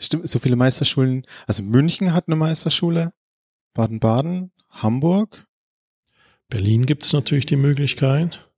Stimmt, 0.00 0.28
so 0.28 0.38
viele 0.38 0.56
Meisterschulen. 0.56 1.26
Also 1.46 1.62
München 1.62 2.14
hat 2.14 2.24
eine 2.26 2.36
Meisterschule, 2.36 3.12
Baden-Baden, 3.74 4.50
Hamburg. 4.70 5.46
Berlin 6.48 6.86
gibt 6.86 7.04
es 7.04 7.12
natürlich 7.12 7.46
die 7.46 7.56
Möglichkeit. 7.56 8.48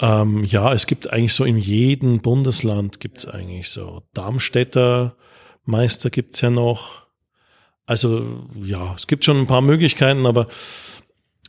Ähm, 0.00 0.42
ja, 0.42 0.72
es 0.72 0.86
gibt 0.86 1.12
eigentlich 1.12 1.32
so 1.32 1.44
in 1.44 1.58
jedem 1.58 2.20
Bundesland 2.20 2.98
gibt 2.98 3.18
es 3.18 3.28
eigentlich 3.28 3.70
so. 3.70 4.02
Darmstädter 4.14 5.16
Meister 5.64 6.10
gibt 6.10 6.34
es 6.34 6.40
ja 6.40 6.50
noch. 6.50 7.02
Also 7.86 8.48
ja, 8.60 8.94
es 8.94 9.06
gibt 9.06 9.24
schon 9.24 9.38
ein 9.38 9.46
paar 9.46 9.60
Möglichkeiten, 9.60 10.26
aber 10.26 10.48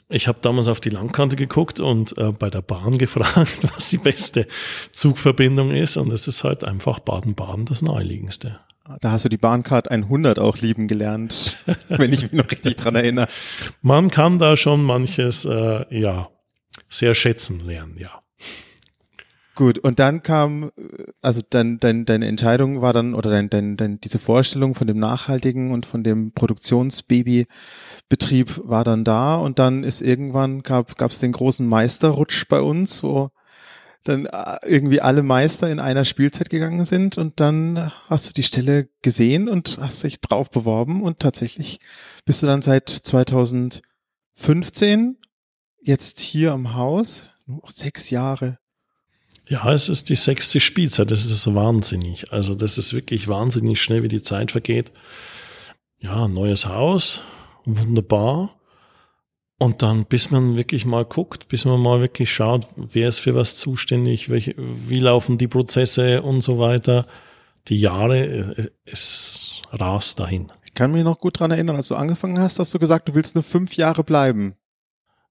ich 0.07 0.27
habe 0.27 0.37
damals 0.41 0.67
auf 0.67 0.81
die 0.81 0.89
Landkarte 0.89 1.35
geguckt 1.35 1.79
und 1.79 2.15
äh, 2.19 2.31
bei 2.31 2.51
der 2.51 2.61
Bahn 2.61 2.97
gefragt, 2.99 3.59
was 3.73 3.89
die 3.89 3.97
beste 3.97 4.47
Zugverbindung 4.91 5.71
ist. 5.71 5.97
Und 5.97 6.11
es 6.11 6.27
ist 6.27 6.43
halt 6.43 6.63
einfach 6.63 6.99
Baden-Baden 6.99 7.65
das 7.65 7.81
naheliegendste. 7.81 8.59
Da 8.99 9.11
hast 9.11 9.23
du 9.23 9.29
die 9.29 9.37
Bahncard 9.37 9.89
100 9.89 10.39
auch 10.39 10.57
lieben 10.57 10.89
gelernt, 10.89 11.55
wenn 11.87 12.11
ich 12.11 12.23
mich 12.23 12.33
noch 12.33 12.51
richtig 12.51 12.75
dran 12.75 12.95
erinnere. 12.95 13.29
Man 13.81 14.11
kann 14.11 14.39
da 14.39 14.57
schon 14.57 14.83
manches, 14.83 15.45
äh, 15.45 15.85
ja, 15.89 16.27
sehr 16.89 17.15
schätzen 17.15 17.61
lernen, 17.61 17.95
ja. 17.97 18.09
Gut, 19.55 19.77
und 19.77 19.99
dann 19.99 20.23
kam, 20.23 20.71
also 21.21 21.41
dein, 21.47 21.79
dein, 21.79 22.05
deine 22.05 22.25
Entscheidung 22.25 22.81
war 22.81 22.91
dann, 22.91 23.13
oder 23.13 23.29
dein, 23.29 23.51
dein, 23.51 23.77
dein, 23.77 24.01
diese 24.01 24.17
Vorstellung 24.17 24.73
von 24.73 24.87
dem 24.87 24.97
nachhaltigen 24.97 25.69
und 25.71 25.85
von 25.85 26.03
dem 26.03 26.31
Produktionsbabybetrieb 26.31 28.61
war 28.63 28.83
dann 28.83 29.03
da 29.03 29.35
und 29.35 29.59
dann 29.59 29.83
ist 29.83 30.01
irgendwann, 30.01 30.63
gab 30.63 30.99
es 30.99 31.19
den 31.19 31.33
großen 31.33 31.67
Meisterrutsch 31.67 32.47
bei 32.49 32.61
uns, 32.61 33.03
wo 33.03 33.29
dann 34.03 34.25
äh, 34.25 34.57
irgendwie 34.65 35.01
alle 35.01 35.23
Meister 35.23 35.69
in 35.69 35.79
einer 35.79 36.05
Spielzeit 36.05 36.49
gegangen 36.49 36.85
sind 36.85 37.17
und 37.17 37.39
dann 37.39 37.91
hast 38.07 38.29
du 38.29 38.33
die 38.33 38.43
Stelle 38.43 38.89
gesehen 39.01 39.49
und 39.49 39.77
hast 39.79 40.03
dich 40.03 40.21
drauf 40.21 40.51
beworben 40.51 41.03
und 41.03 41.19
tatsächlich 41.19 41.79
bist 42.25 42.43
du 42.43 42.47
dann 42.47 42.61
seit 42.61 42.89
2015 42.89 45.17
jetzt 45.79 46.19
hier 46.19 46.51
am 46.53 46.75
Haus, 46.75 47.25
nur 47.45 47.63
sechs 47.67 48.09
Jahre 48.09 48.59
ja, 49.47 49.71
es 49.73 49.89
ist 49.89 50.09
die 50.09 50.15
sechste 50.15 50.59
Spielzeit. 50.59 51.11
Das 51.11 51.25
ist 51.25 51.53
wahnsinnig. 51.53 52.31
Also 52.31 52.55
das 52.55 52.77
ist 52.77 52.93
wirklich 52.93 53.27
wahnsinnig 53.27 53.81
schnell, 53.81 54.03
wie 54.03 54.07
die 54.07 54.21
Zeit 54.21 54.51
vergeht. 54.51 54.91
Ja, 55.99 56.27
neues 56.27 56.65
Haus, 56.65 57.21
wunderbar. 57.65 58.55
Und 59.63 59.81
dann, 59.81 60.03
bis 60.03 60.29
man 60.29 60.57
wirklich 60.57 60.85
mal 60.85 61.05
guckt, 61.05 61.47
bis 61.47 61.63
man 61.63 61.79
mal 61.79 62.01
wirklich 62.01 62.33
schaut, 62.33 62.67
wer 62.75 63.07
ist 63.07 63.19
für 63.19 63.33
was 63.33 63.55
zuständig, 63.55 64.27
welche, 64.27 64.55
wie 64.57 64.99
laufen 64.99 65.37
die 65.37 65.47
Prozesse 65.47 66.21
und 66.21 66.41
so 66.41 66.59
weiter. 66.59 67.07
Die 67.69 67.79
Jahre, 67.79 68.73
es 68.83 69.61
rast 69.71 70.19
dahin. 70.19 70.51
Ich 70.65 70.73
kann 70.73 70.91
mich 70.91 71.05
noch 71.05 71.17
gut 71.17 71.39
dran 71.39 71.51
erinnern, 71.51 71.77
als 71.77 71.87
du 71.87 71.95
angefangen 71.95 72.39
hast, 72.39 72.59
hast 72.59 72.73
du 72.73 72.79
gesagt, 72.79 73.07
du 73.07 73.15
willst 73.15 73.35
nur 73.35 73.43
fünf 73.45 73.77
Jahre 73.77 74.03
bleiben. 74.03 74.55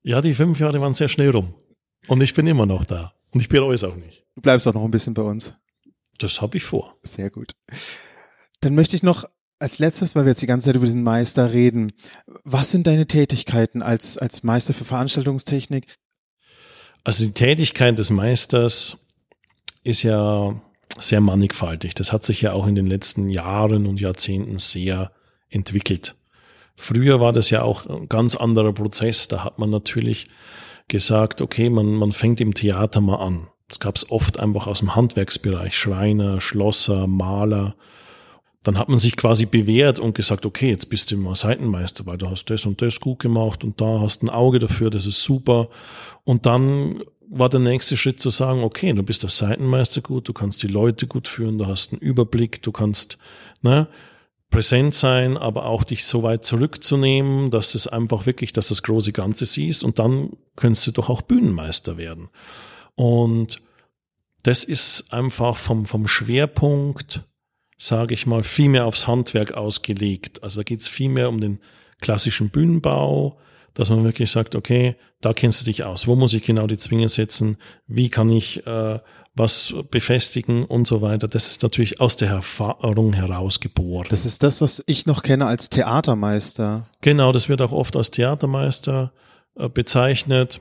Ja, 0.03 0.23
die 0.23 0.33
fünf 0.33 0.59
Jahre 0.59 0.81
waren 0.81 0.95
sehr 0.95 1.09
schnell 1.09 1.29
rum. 1.29 1.53
Und 2.09 2.23
ich 2.23 2.33
bin 2.33 2.47
immer 2.47 2.65
noch 2.65 2.87
da. 2.87 3.13
Und 3.33 3.41
ich 3.43 3.51
bereue 3.51 3.75
es 3.75 3.85
auch 3.85 3.97
nicht. 3.97 4.25
Du 4.35 4.41
bleibst 4.41 4.67
auch 4.67 4.73
noch 4.73 4.85
ein 4.85 4.91
bisschen 4.91 5.13
bei 5.13 5.21
uns. 5.21 5.53
Das 6.17 6.41
habe 6.41 6.57
ich 6.57 6.65
vor. 6.65 6.97
Sehr 7.03 7.29
gut. 7.29 7.53
Dann 8.63 8.75
möchte 8.75 8.97
ich 8.97 9.03
noch 9.03 9.27
als 9.63 9.79
letztes, 9.79 10.15
weil 10.15 10.25
wir 10.25 10.31
jetzt 10.31 10.43
die 10.43 10.47
ganze 10.47 10.67
Zeit 10.67 10.77
über 10.77 10.87
diesen 10.87 11.03
Meister 11.03 11.53
reden, 11.53 11.93
was 12.45 12.71
sind 12.71 12.87
deine 12.87 13.07
Tätigkeiten 13.07 13.83
als, 13.83 14.19
als 14.19 14.43
Meister 14.43 14.75
für 14.75 14.85
Veranstaltungstechnik? 14.85 15.87
Also 17.05 17.25
die 17.25 17.33
Tätigkeit 17.33 17.99
des 17.99 18.11
Meisters 18.11 19.09
ist 19.83 20.03
ja 20.03 20.61
sehr 20.99 21.21
mannigfaltig. 21.21 21.95
Das 21.95 22.13
hat 22.13 22.25
sich 22.25 22.43
ja 22.43 22.53
auch 22.53 22.67
in 22.67 22.75
den 22.75 22.87
letzten 22.87 23.29
Jahren 23.29 23.87
und 23.87 24.01
Jahrzehnten 24.01 24.59
sehr 24.59 25.13
entwickelt. 25.49 26.17
Früher 26.75 27.21
war 27.21 27.33
das 27.33 27.51
ja 27.51 27.63
auch 27.63 27.87
ein 27.87 28.09
ganz 28.09 28.35
anderer 28.35 28.73
Prozess. 28.73 29.29
Da 29.29 29.45
hat 29.45 29.59
man 29.59 29.71
natürlich 29.71 30.29
gesagt, 30.89 31.41
okay, 31.41 31.71
man, 31.71 31.95
man 31.95 32.13
fängt 32.13 32.41
im 32.41 32.55
Theater 32.55 33.01
mal 33.01 33.17
an. 33.17 33.49
Es 33.69 33.81
gab 33.81 33.97
es 33.97 34.11
oft 34.11 34.39
einfach 34.39 34.67
aus 34.67 34.81
dem 34.81 34.95
Handwerksbereich, 34.95 35.77
Schreiner, 35.77 36.41
Schlosser, 36.41 37.07
Maler. 37.07 37.75
Dann 38.63 38.79
hat 38.79 38.89
man 38.89 38.99
sich 38.99 39.17
quasi 39.17 39.47
bewährt 39.47 39.99
und 39.99 40.15
gesagt, 40.15 40.47
okay, 40.47 40.69
jetzt 40.69 40.89
bist 40.89 41.11
du 41.11 41.17
mal 41.17 41.35
Seitenmeister, 41.35 42.07
weil 42.07 42.19
du 42.19 42.31
hast 42.31 42.45
das 42.47 42.65
und 42.65 42.81
das 42.81 43.01
gut 43.01 43.19
gemacht 43.19 43.65
und 43.65 43.81
da 43.81 44.01
hast 44.01 44.23
ein 44.23 44.31
Auge 44.31 44.59
dafür, 44.61 44.91
das 44.91 45.07
ist 45.07 45.23
super. 45.25 45.69
Und 46.25 46.47
dann 46.47 47.03
war 47.29 47.49
der 47.49 47.61
nächste 47.61 47.97
Schritt 47.97 48.21
zu 48.21 48.31
sagen, 48.31 48.63
okay, 48.63 48.93
du 48.93 49.03
bist 49.03 49.23
der 49.23 49.31
Seitenmeister 49.31 50.01
gut, 50.01 50.29
du 50.29 50.33
kannst 50.33 50.63
die 50.63 50.69
Leute 50.69 51.07
gut 51.07 51.27
führen, 51.27 51.59
du 51.59 51.67
hast 51.67 51.93
einen 51.93 52.01
Überblick, 52.01 52.63
du 52.63 52.71
kannst, 52.73 53.19
ne, 53.63 53.89
präsent 54.53 54.95
sein, 54.95 55.37
aber 55.37 55.65
auch 55.65 55.83
dich 55.83 56.05
so 56.05 56.23
weit 56.23 56.45
zurückzunehmen, 56.45 57.51
dass 57.51 57.75
es 57.75 57.89
einfach 57.89 58.27
wirklich, 58.27 58.53
dass 58.53 58.69
das 58.69 58.83
große 58.83 59.13
Ganze 59.13 59.47
siehst 59.47 59.83
und 59.83 59.99
dann 59.99 60.37
könntest 60.55 60.87
du 60.87 60.93
doch 60.93 61.09
auch 61.09 61.23
Bühnenmeister 61.23 61.97
werden. 61.97 62.29
Und 62.95 63.61
das 64.43 64.63
ist 64.63 65.13
einfach 65.13 65.57
vom, 65.57 65.87
vom 65.87 66.07
Schwerpunkt, 66.07 67.25
sage 67.77 68.15
ich 68.15 68.27
mal, 68.27 68.43
viel 68.43 68.69
mehr 68.69 68.87
aufs 68.87 69.07
Handwerk 69.07 69.53
ausgelegt. 69.53 70.43
Also 70.43 70.61
da 70.61 70.65
geht 70.65 70.81
es 70.81 70.89
viel 70.89 71.09
mehr 71.09 71.29
um 71.29 71.41
den 71.41 71.61
klassischen 72.01 72.51
Bühnenbau, 72.51 73.39
dass 73.75 73.91
man 73.91 74.05
wirklich 74.05 74.31
sagt, 74.31 74.55
okay, 74.55 74.97
da 75.21 75.33
kennst 75.33 75.61
du 75.61 75.65
dich 75.65 75.85
aus. 75.85 76.07
Wo 76.07 76.15
muss 76.15 76.35
ich 76.35 76.43
genau 76.43 76.67
die 76.67 76.77
Zwinge 76.77 77.09
setzen? 77.09 77.57
Wie 77.87 78.11
kann 78.11 78.29
ich 78.29 78.67
äh, 78.67 78.99
was 79.35 79.75
befestigen 79.91 80.65
und 80.65 80.87
so 80.87 81.01
weiter. 81.01 81.27
Das 81.27 81.49
ist 81.49 81.63
natürlich 81.63 82.01
aus 82.01 82.17
der 82.17 82.29
Erfahrung 82.29 83.13
heraus 83.15 83.61
geboren. 83.61 84.07
Das 84.11 84.27
ist 84.27 84.43
das, 84.43 84.61
was 84.61 84.83
ich 84.87 85.07
noch 85.07 85.23
kenne 85.23 85.47
als 85.47 85.71
Theatermeister. 85.71 86.89
Genau, 87.01 87.33
das 87.33 87.49
wird 87.49 87.63
auch 87.63 87.73
oft 87.73 87.97
als 87.97 88.11
Theatermeister 88.11 89.13
äh, 89.57 89.69
bezeichnet. 89.69 90.61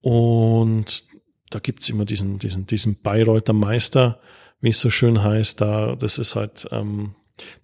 Und 0.00 1.04
da 1.50 1.58
gibt's 1.58 1.88
immer 1.88 2.04
diesen, 2.04 2.38
diesen, 2.38 2.66
diesen 2.66 3.00
Bayreuther 3.02 3.52
Meister, 3.52 4.20
wie 4.60 4.70
es 4.70 4.80
so 4.80 4.90
schön 4.90 5.22
heißt. 5.22 5.60
Da, 5.60 5.96
das 5.96 6.18
ist 6.18 6.36
halt, 6.36 6.68
ähm, 6.70 7.14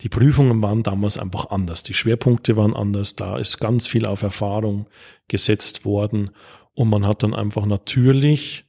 die 0.01 0.09
Prüfungen 0.09 0.61
waren 0.63 0.83
damals 0.83 1.19
einfach 1.19 1.51
anders. 1.51 1.83
Die 1.83 1.95
Schwerpunkte 1.95 2.57
waren 2.57 2.75
anders. 2.75 3.17
Da 3.17 3.39
ist 3.39 3.59
ganz 3.59 3.87
viel 3.87 4.07
auf 4.07 4.23
Erfahrung 4.23 4.87
gesetzt 5.29 5.85
worden. 5.85 6.31
Und 6.75 6.89
man 6.89 7.07
hat 7.07 7.23
dann 7.23 7.35
einfach 7.35 7.67
natürlich 7.67 8.65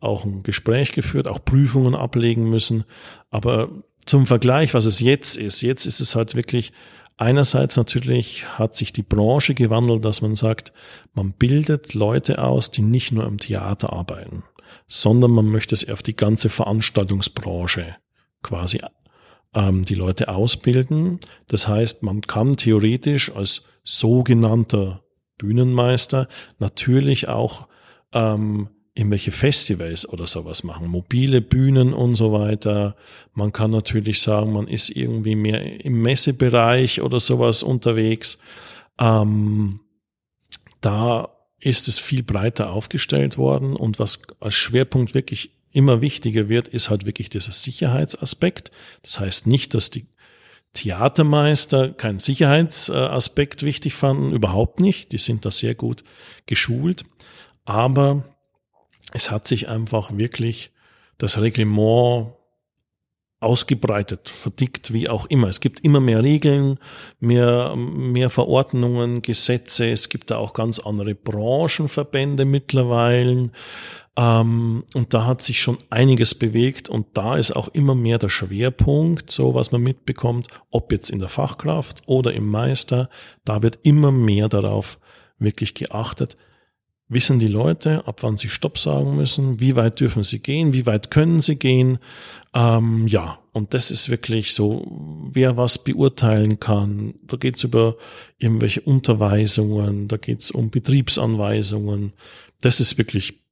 auch 0.00 0.24
ein 0.24 0.42
Gespräch 0.42 0.92
geführt, 0.92 1.28
auch 1.28 1.44
Prüfungen 1.44 1.94
ablegen 1.94 2.48
müssen. 2.48 2.84
Aber 3.30 3.68
zum 4.06 4.26
Vergleich, 4.26 4.74
was 4.74 4.86
es 4.86 5.00
jetzt 5.00 5.36
ist, 5.36 5.60
jetzt 5.60 5.86
ist 5.86 6.00
es 6.00 6.16
halt 6.16 6.34
wirklich, 6.34 6.72
einerseits 7.18 7.76
natürlich 7.76 8.46
hat 8.58 8.76
sich 8.76 8.92
die 8.92 9.02
Branche 9.02 9.54
gewandelt, 9.54 10.04
dass 10.04 10.22
man 10.22 10.34
sagt, 10.34 10.72
man 11.12 11.32
bildet 11.32 11.92
Leute 11.94 12.42
aus, 12.42 12.70
die 12.70 12.82
nicht 12.82 13.12
nur 13.12 13.26
im 13.26 13.38
Theater 13.38 13.92
arbeiten, 13.92 14.42
sondern 14.90 15.30
man 15.30 15.46
möchte 15.46 15.74
es 15.74 15.88
auf 15.88 16.02
die 16.02 16.16
ganze 16.16 16.50
Veranstaltungsbranche 16.50 17.96
quasi 18.42 18.80
ähm, 19.54 19.84
die 19.84 19.94
Leute 19.94 20.28
ausbilden. 20.28 21.20
Das 21.46 21.68
heißt, 21.68 22.02
man 22.02 22.20
kann 22.22 22.56
theoretisch 22.56 23.34
als 23.34 23.62
sogenannter 23.84 25.04
Bühnenmeister 25.38 26.28
natürlich 26.58 27.28
auch 27.28 27.68
ähm, 28.12 28.68
irgendwelche 28.94 29.30
Festivals 29.30 30.08
oder 30.08 30.26
sowas 30.26 30.64
machen, 30.64 30.88
mobile 30.88 31.40
Bühnen 31.40 31.94
und 31.94 32.16
so 32.16 32.32
weiter. 32.32 32.96
Man 33.32 33.52
kann 33.52 33.70
natürlich 33.70 34.20
sagen, 34.20 34.52
man 34.52 34.66
ist 34.66 34.90
irgendwie 34.90 35.36
mehr 35.36 35.84
im 35.84 36.02
Messebereich 36.02 37.00
oder 37.00 37.20
sowas 37.20 37.62
unterwegs. 37.62 38.38
Ähm, 38.98 39.80
da 40.80 41.28
ist 41.60 41.88
es 41.88 41.98
viel 41.98 42.22
breiter 42.22 42.72
aufgestellt 42.72 43.36
worden 43.38 43.76
und 43.76 43.98
was 43.98 44.22
als 44.40 44.54
Schwerpunkt 44.54 45.14
wirklich 45.14 45.50
immer 45.72 46.00
wichtiger 46.00 46.48
wird, 46.48 46.68
ist 46.68 46.90
halt 46.90 47.06
wirklich 47.06 47.30
dieser 47.30 47.52
Sicherheitsaspekt. 47.52 48.70
Das 49.02 49.20
heißt 49.20 49.46
nicht, 49.46 49.74
dass 49.74 49.90
die 49.90 50.06
Theatermeister 50.72 51.90
keinen 51.90 52.18
Sicherheitsaspekt 52.18 53.62
wichtig 53.62 53.94
fanden, 53.94 54.32
überhaupt 54.32 54.80
nicht. 54.80 55.12
Die 55.12 55.18
sind 55.18 55.44
da 55.44 55.50
sehr 55.50 55.74
gut 55.74 56.04
geschult. 56.46 57.04
Aber 57.64 58.24
es 59.12 59.30
hat 59.30 59.46
sich 59.46 59.68
einfach 59.68 60.16
wirklich 60.16 60.70
das 61.18 61.40
Reglement 61.40 62.32
ausgebreitet, 63.40 64.28
verdickt, 64.28 64.92
wie 64.92 65.08
auch 65.08 65.24
immer. 65.26 65.48
Es 65.48 65.60
gibt 65.60 65.80
immer 65.80 66.00
mehr 66.00 66.22
Regeln, 66.22 66.78
mehr, 67.20 67.74
mehr 67.74 68.28
Verordnungen, 68.28 69.22
Gesetze. 69.22 69.90
Es 69.90 70.10
gibt 70.10 70.30
da 70.30 70.36
auch 70.36 70.52
ganz 70.52 70.78
andere 70.78 71.14
Branchenverbände 71.14 72.44
mittlerweile. 72.44 73.50
Ähm, 74.16 74.84
und 74.92 75.14
da 75.14 75.24
hat 75.24 75.40
sich 75.40 75.60
schon 75.60 75.78
einiges 75.88 76.34
bewegt 76.34 76.90
und 76.90 77.06
da 77.14 77.36
ist 77.36 77.56
auch 77.56 77.68
immer 77.68 77.94
mehr 77.94 78.18
der 78.18 78.28
Schwerpunkt, 78.28 79.30
so 79.30 79.54
was 79.54 79.72
man 79.72 79.80
mitbekommt, 79.82 80.48
ob 80.70 80.92
jetzt 80.92 81.08
in 81.08 81.18
der 81.18 81.28
Fachkraft 81.28 82.02
oder 82.06 82.34
im 82.34 82.46
Meister, 82.46 83.08
da 83.46 83.62
wird 83.62 83.78
immer 83.82 84.12
mehr 84.12 84.50
darauf 84.50 84.98
wirklich 85.38 85.74
geachtet, 85.74 86.36
wissen 87.10 87.40
die 87.40 87.48
Leute, 87.48 88.06
ab 88.06 88.22
wann 88.22 88.36
sie 88.36 88.48
Stopp 88.48 88.78
sagen 88.78 89.16
müssen, 89.16 89.60
wie 89.60 89.76
weit 89.76 90.00
dürfen 90.00 90.22
sie 90.22 90.38
gehen, 90.38 90.72
wie 90.72 90.86
weit 90.86 91.10
können 91.10 91.40
sie 91.40 91.56
gehen. 91.56 91.98
Ähm, 92.54 93.06
ja, 93.08 93.38
und 93.52 93.74
das 93.74 93.90
ist 93.90 94.08
wirklich 94.08 94.54
so, 94.54 95.28
wer 95.30 95.56
was 95.56 95.82
beurteilen 95.82 96.60
kann. 96.60 97.14
Da 97.24 97.36
geht's 97.36 97.64
über 97.64 97.96
irgendwelche 98.38 98.80
Unterweisungen, 98.80 100.06
da 100.06 100.16
geht's 100.16 100.52
um 100.52 100.70
Betriebsanweisungen. 100.70 102.12
Das 102.60 102.78
ist 102.78 102.96
wirklich 102.96 103.42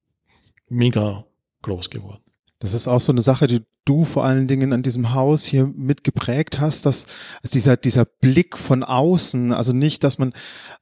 mega 0.68 1.24
groß 1.62 1.90
geworden. 1.90 2.27
Das 2.60 2.74
ist 2.74 2.88
auch 2.88 3.00
so 3.00 3.12
eine 3.12 3.22
Sache, 3.22 3.46
die 3.46 3.62
du 3.84 4.04
vor 4.04 4.24
allen 4.24 4.48
Dingen 4.48 4.72
an 4.72 4.82
diesem 4.82 5.14
Haus 5.14 5.44
hier 5.44 5.66
mitgeprägt 5.66 6.58
hast, 6.58 6.84
dass 6.86 7.06
dieser, 7.52 7.76
dieser 7.76 8.04
Blick 8.04 8.58
von 8.58 8.82
außen, 8.82 9.52
also 9.52 9.72
nicht, 9.72 10.02
dass 10.02 10.18
man, 10.18 10.32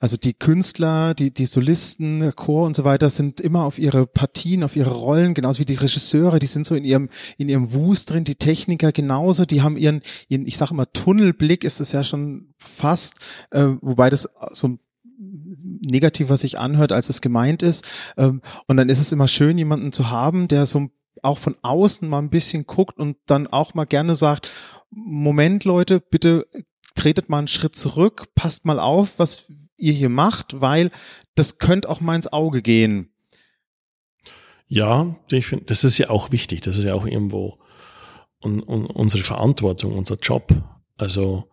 also 0.00 0.16
die 0.16 0.32
Künstler, 0.32 1.14
die, 1.14 1.32
die 1.32 1.44
Solisten, 1.44 2.32
Chor 2.34 2.66
und 2.66 2.74
so 2.74 2.84
weiter 2.84 3.10
sind 3.10 3.40
immer 3.40 3.64
auf 3.64 3.78
ihre 3.78 4.06
Partien, 4.06 4.64
auf 4.64 4.74
ihre 4.74 4.92
Rollen, 4.92 5.34
genauso 5.34 5.60
wie 5.60 5.66
die 5.66 5.74
Regisseure, 5.74 6.38
die 6.38 6.46
sind 6.46 6.66
so 6.66 6.74
in 6.74 6.84
ihrem, 6.84 7.10
in 7.36 7.48
ihrem 7.48 7.72
Wust 7.74 8.10
drin, 8.10 8.24
die 8.24 8.36
Techniker 8.36 8.90
genauso, 8.90 9.44
die 9.44 9.60
haben 9.60 9.76
ihren, 9.76 10.00
ihren 10.28 10.46
ich 10.46 10.56
sage 10.56 10.72
immer 10.72 10.90
Tunnelblick 10.90 11.62
ist 11.62 11.80
es 11.80 11.92
ja 11.92 12.02
schon 12.02 12.54
fast, 12.58 13.16
äh, 13.50 13.66
wobei 13.82 14.08
das 14.08 14.28
so 14.50 14.78
negativer 15.18 16.36
sich 16.36 16.58
anhört, 16.58 16.92
als 16.92 17.08
es 17.08 17.20
gemeint 17.20 17.62
ist. 17.62 17.84
Ähm, 18.16 18.40
und 18.66 18.76
dann 18.76 18.88
ist 18.88 19.00
es 19.00 19.12
immer 19.12 19.28
schön, 19.28 19.58
jemanden 19.58 19.92
zu 19.92 20.10
haben, 20.10 20.48
der 20.48 20.66
so 20.66 20.90
auch 21.26 21.38
von 21.38 21.56
außen 21.62 22.08
mal 22.08 22.20
ein 22.20 22.30
bisschen 22.30 22.66
guckt 22.66 22.98
und 22.98 23.16
dann 23.26 23.46
auch 23.46 23.74
mal 23.74 23.84
gerne 23.84 24.16
sagt, 24.16 24.50
Moment 24.90 25.64
Leute, 25.64 26.00
bitte 26.00 26.46
tretet 26.94 27.28
mal 27.28 27.38
einen 27.38 27.48
Schritt 27.48 27.76
zurück, 27.76 28.28
passt 28.34 28.64
mal 28.64 28.80
auf, 28.80 29.18
was 29.18 29.44
ihr 29.76 29.92
hier 29.92 30.08
macht, 30.08 30.60
weil 30.60 30.90
das 31.34 31.58
könnte 31.58 31.90
auch 31.90 32.00
mal 32.00 32.16
ins 32.16 32.32
Auge 32.32 32.62
gehen. 32.62 33.10
Ja, 34.68 35.16
ich 35.30 35.46
finde, 35.46 35.66
das 35.66 35.84
ist 35.84 35.98
ja 35.98 36.10
auch 36.10 36.32
wichtig, 36.32 36.62
das 36.62 36.78
ist 36.78 36.84
ja 36.84 36.94
auch 36.94 37.06
irgendwo 37.06 37.58
un, 38.42 38.62
un, 38.62 38.86
unsere 38.86 39.22
Verantwortung, 39.22 39.96
unser 39.96 40.16
Job. 40.16 40.52
Also 40.96 41.48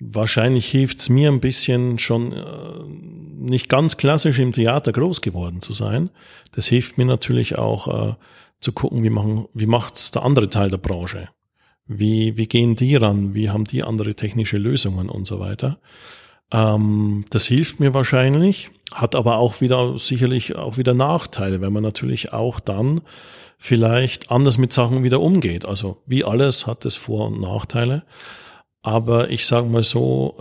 wahrscheinlich 0.00 0.66
hilft's 0.66 1.08
mir 1.08 1.30
ein 1.30 1.40
bisschen 1.40 1.98
schon 1.98 2.32
äh, 2.32 2.84
nicht 2.86 3.68
ganz 3.68 3.96
klassisch 3.96 4.38
im 4.38 4.52
Theater 4.52 4.92
groß 4.92 5.20
geworden 5.20 5.60
zu 5.60 5.72
sein. 5.72 6.10
Das 6.52 6.66
hilft 6.66 6.98
mir 6.98 7.04
natürlich 7.04 7.58
auch 7.58 8.10
äh, 8.10 8.14
zu 8.60 8.72
gucken, 8.72 9.02
wie 9.02 9.10
machen, 9.10 9.46
wie 9.54 9.66
macht's 9.66 10.10
der 10.10 10.22
andere 10.22 10.48
Teil 10.48 10.70
der 10.70 10.78
Branche? 10.78 11.28
Wie, 11.86 12.36
wie 12.36 12.46
gehen 12.46 12.76
die 12.76 12.96
ran? 12.96 13.34
Wie 13.34 13.50
haben 13.50 13.64
die 13.64 13.82
andere 13.82 14.14
technische 14.14 14.58
Lösungen 14.58 15.08
und 15.08 15.26
so 15.26 15.40
weiter? 15.40 15.78
Ähm, 16.50 17.24
das 17.30 17.46
hilft 17.46 17.80
mir 17.80 17.94
wahrscheinlich, 17.94 18.70
hat 18.92 19.14
aber 19.14 19.36
auch 19.36 19.60
wieder 19.60 19.98
sicherlich 19.98 20.56
auch 20.56 20.76
wieder 20.76 20.94
Nachteile, 20.94 21.60
wenn 21.60 21.72
man 21.72 21.82
natürlich 21.82 22.32
auch 22.32 22.60
dann 22.60 23.00
vielleicht 23.58 24.30
anders 24.30 24.58
mit 24.58 24.72
Sachen 24.72 25.02
wieder 25.02 25.20
umgeht. 25.20 25.64
Also 25.64 26.02
wie 26.06 26.24
alles 26.24 26.66
hat 26.66 26.84
es 26.84 26.96
Vor- 26.96 27.26
und 27.26 27.40
Nachteile. 27.40 28.04
Aber 28.82 29.30
ich 29.30 29.46
sage 29.46 29.66
mal 29.66 29.82
so, 29.82 30.38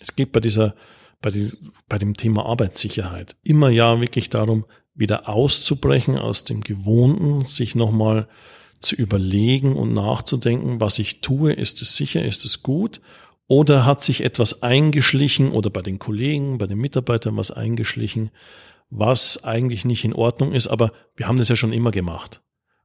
es 0.00 0.14
geht 0.14 0.32
bei 0.32 0.40
dieser, 0.40 0.74
bei, 1.20 1.30
die, 1.30 1.50
bei 1.88 1.98
dem 1.98 2.16
Thema 2.16 2.46
Arbeitssicherheit 2.46 3.36
immer 3.42 3.68
ja 3.68 4.00
wirklich 4.00 4.30
darum, 4.30 4.64
wieder 4.94 5.28
auszubrechen 5.28 6.18
aus 6.18 6.44
dem 6.44 6.60
Gewohnten, 6.62 7.44
sich 7.44 7.74
nochmal 7.74 8.28
zu 8.80 8.94
überlegen 8.94 9.76
und 9.76 9.92
nachzudenken, 9.94 10.80
was 10.80 10.98
ich 10.98 11.20
tue, 11.20 11.52
ist 11.52 11.82
es 11.82 11.96
sicher, 11.96 12.24
ist 12.24 12.44
es 12.44 12.62
gut 12.62 13.00
oder 13.46 13.84
hat 13.84 14.02
sich 14.02 14.22
etwas 14.22 14.62
eingeschlichen 14.62 15.52
oder 15.52 15.70
bei 15.70 15.82
den 15.82 15.98
Kollegen, 15.98 16.58
bei 16.58 16.66
den 16.66 16.78
Mitarbeitern 16.78 17.36
was 17.36 17.50
eingeschlichen, 17.50 18.30
was 18.90 19.44
eigentlich 19.44 19.84
nicht 19.84 20.04
in 20.04 20.14
Ordnung 20.14 20.52
ist, 20.52 20.66
aber 20.66 20.92
wir 21.16 21.26
haben 21.26 21.36
das 21.36 21.48
ja 21.48 21.56
schon 21.56 21.72
immer 21.72 21.90
gemacht. 21.90 22.40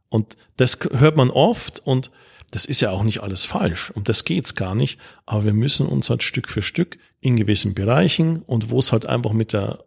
Und 0.10 0.38
das 0.58 0.80
hört 0.92 1.16
man 1.16 1.30
oft 1.30 1.80
und 1.86 2.12
das 2.52 2.66
ist 2.66 2.82
ja 2.82 2.90
auch 2.90 3.04
nicht 3.04 3.22
alles 3.22 3.46
falsch, 3.46 3.92
um 3.92 4.04
das 4.04 4.26
geht's 4.26 4.56
gar 4.56 4.74
nicht, 4.74 5.00
aber 5.26 5.46
wir 5.46 5.54
müssen 5.54 5.86
uns 5.86 6.10
halt 6.10 6.24
Stück 6.24 6.50
für 6.50 6.64
Stück 6.64 6.98
in 7.22 7.36
gewissen 7.36 7.76
Bereichen 7.76 8.42
und 8.42 8.72
wo 8.72 8.80
es 8.80 8.92
halt 8.92 9.06
einfach 9.06 9.34
mit 9.34 9.54
der 9.54 9.86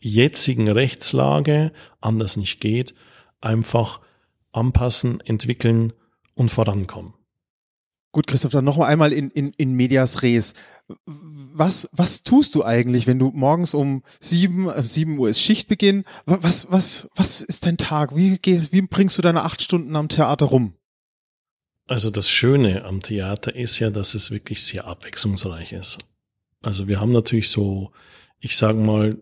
jetzigen 0.00 0.68
Rechtslage 0.68 1.72
anders 2.00 2.36
nicht 2.36 2.60
geht, 2.60 2.94
einfach 3.40 4.00
anpassen, 4.52 5.20
entwickeln 5.20 5.92
und 6.34 6.50
vorankommen. 6.50 7.14
Gut, 8.12 8.26
Christoph, 8.26 8.52
dann 8.52 8.64
noch 8.64 8.78
einmal 8.78 9.12
in, 9.12 9.30
in, 9.30 9.52
in 9.58 9.74
medias 9.74 10.22
res. 10.22 10.54
Was, 11.04 11.88
was 11.92 12.22
tust 12.22 12.54
du 12.54 12.64
eigentlich, 12.64 13.06
wenn 13.06 13.18
du 13.18 13.30
morgens 13.34 13.74
um 13.74 14.02
sieben, 14.18 14.68
äh, 14.68 14.82
sieben 14.86 15.18
Uhr 15.18 15.28
ist 15.28 15.40
Schichtbeginn? 15.40 16.04
Was, 16.24 16.72
was, 16.72 17.08
was 17.14 17.42
ist 17.42 17.66
dein 17.66 17.76
Tag? 17.76 18.16
Wie 18.16 18.38
gehst, 18.38 18.72
wie 18.72 18.80
bringst 18.82 19.18
du 19.18 19.22
deine 19.22 19.42
acht 19.42 19.62
Stunden 19.62 19.94
am 19.94 20.08
Theater 20.08 20.46
rum? 20.46 20.72
Also 21.86 22.10
das 22.10 22.28
Schöne 22.28 22.84
am 22.84 23.02
Theater 23.02 23.54
ist 23.54 23.78
ja, 23.78 23.90
dass 23.90 24.14
es 24.14 24.30
wirklich 24.30 24.62
sehr 24.62 24.86
abwechslungsreich 24.86 25.72
ist. 25.72 25.98
Also 26.62 26.88
wir 26.88 27.00
haben 27.00 27.12
natürlich 27.12 27.50
so, 27.50 27.92
ich 28.40 28.56
sage 28.56 28.78
mal, 28.78 29.18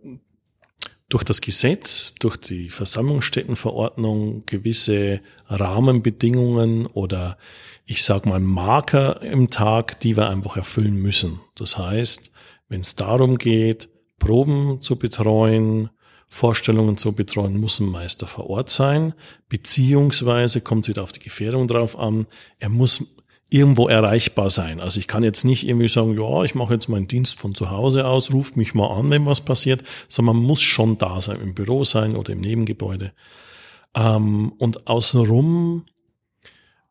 durch 1.08 1.24
das 1.24 1.40
Gesetz, 1.40 2.14
durch 2.14 2.36
die 2.36 2.68
Versammlungsstättenverordnung 2.68 4.44
gewisse 4.46 5.20
Rahmenbedingungen 5.48 6.86
oder 6.86 7.38
ich 7.84 8.02
sag 8.02 8.26
mal 8.26 8.40
Marker 8.40 9.22
im 9.22 9.50
Tag, 9.50 10.00
die 10.00 10.16
wir 10.16 10.28
einfach 10.28 10.56
erfüllen 10.56 10.96
müssen. 10.96 11.40
Das 11.54 11.78
heißt, 11.78 12.32
wenn 12.68 12.80
es 12.80 12.96
darum 12.96 13.38
geht, 13.38 13.88
Proben 14.18 14.82
zu 14.82 14.96
betreuen, 14.96 15.90
Vorstellungen 16.28 16.96
zu 16.96 17.12
betreuen, 17.12 17.60
muss 17.60 17.78
ein 17.78 17.88
Meister 17.88 18.26
vor 18.26 18.50
Ort 18.50 18.70
sein, 18.70 19.14
beziehungsweise 19.48 20.60
kommt 20.60 20.84
es 20.84 20.88
wieder 20.88 21.04
auf 21.04 21.12
die 21.12 21.20
Gefährdung 21.20 21.68
drauf 21.68 21.96
an, 21.96 22.26
er 22.58 22.68
muss 22.68 23.16
irgendwo 23.48 23.88
erreichbar 23.88 24.50
sein. 24.50 24.80
Also 24.80 24.98
ich 24.98 25.06
kann 25.06 25.22
jetzt 25.22 25.44
nicht 25.44 25.66
irgendwie 25.66 25.88
sagen, 25.88 26.18
ja, 26.18 26.42
ich 26.42 26.54
mache 26.54 26.74
jetzt 26.74 26.88
meinen 26.88 27.06
Dienst 27.06 27.38
von 27.38 27.54
zu 27.54 27.70
Hause 27.70 28.06
aus, 28.06 28.32
ruft 28.32 28.56
mich 28.56 28.74
mal 28.74 28.88
an, 28.88 29.10
wenn 29.10 29.26
was 29.26 29.40
passiert, 29.40 29.84
sondern 30.08 30.36
man 30.36 30.46
muss 30.46 30.60
schon 30.60 30.98
da 30.98 31.20
sein, 31.20 31.40
im 31.40 31.54
Büro 31.54 31.84
sein 31.84 32.16
oder 32.16 32.32
im 32.32 32.40
Nebengebäude. 32.40 33.12
Ähm, 33.94 34.52
und 34.58 34.88
außenrum 34.88 35.84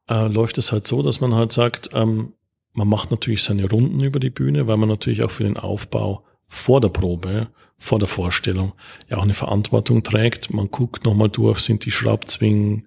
äh, 0.10 0.28
läuft 0.28 0.58
es 0.58 0.72
halt 0.72 0.88
so, 0.88 1.02
dass 1.02 1.20
man 1.20 1.36
halt 1.36 1.52
sagt, 1.52 1.90
ähm, 1.94 2.34
man 2.74 2.88
macht 2.88 3.12
natürlich 3.12 3.44
seine 3.44 3.70
Runden 3.70 4.02
über 4.02 4.20
die 4.20 4.30
Bühne, 4.30 4.68
weil 4.68 4.78
man 4.78 4.90
natürlich 4.90 5.24
auch 5.24 5.32
für 5.32 5.44
den 5.44 5.58
Aufbau 5.58 6.24
vor 6.48 6.80
der 6.80 6.90
Probe, 6.90 7.48
vor 7.78 8.00
der 8.00 8.08
Vorstellung 8.08 8.74
ja 9.10 9.18
auch 9.18 9.24
eine 9.24 9.34
Verantwortung 9.34 10.04
trägt. 10.04 10.54
Man 10.54 10.70
guckt 10.72 11.06
nochmal 11.06 11.30
durch, 11.30 11.60
sind 11.60 11.86
die 11.86 11.92
Schraubzwingen 11.92 12.86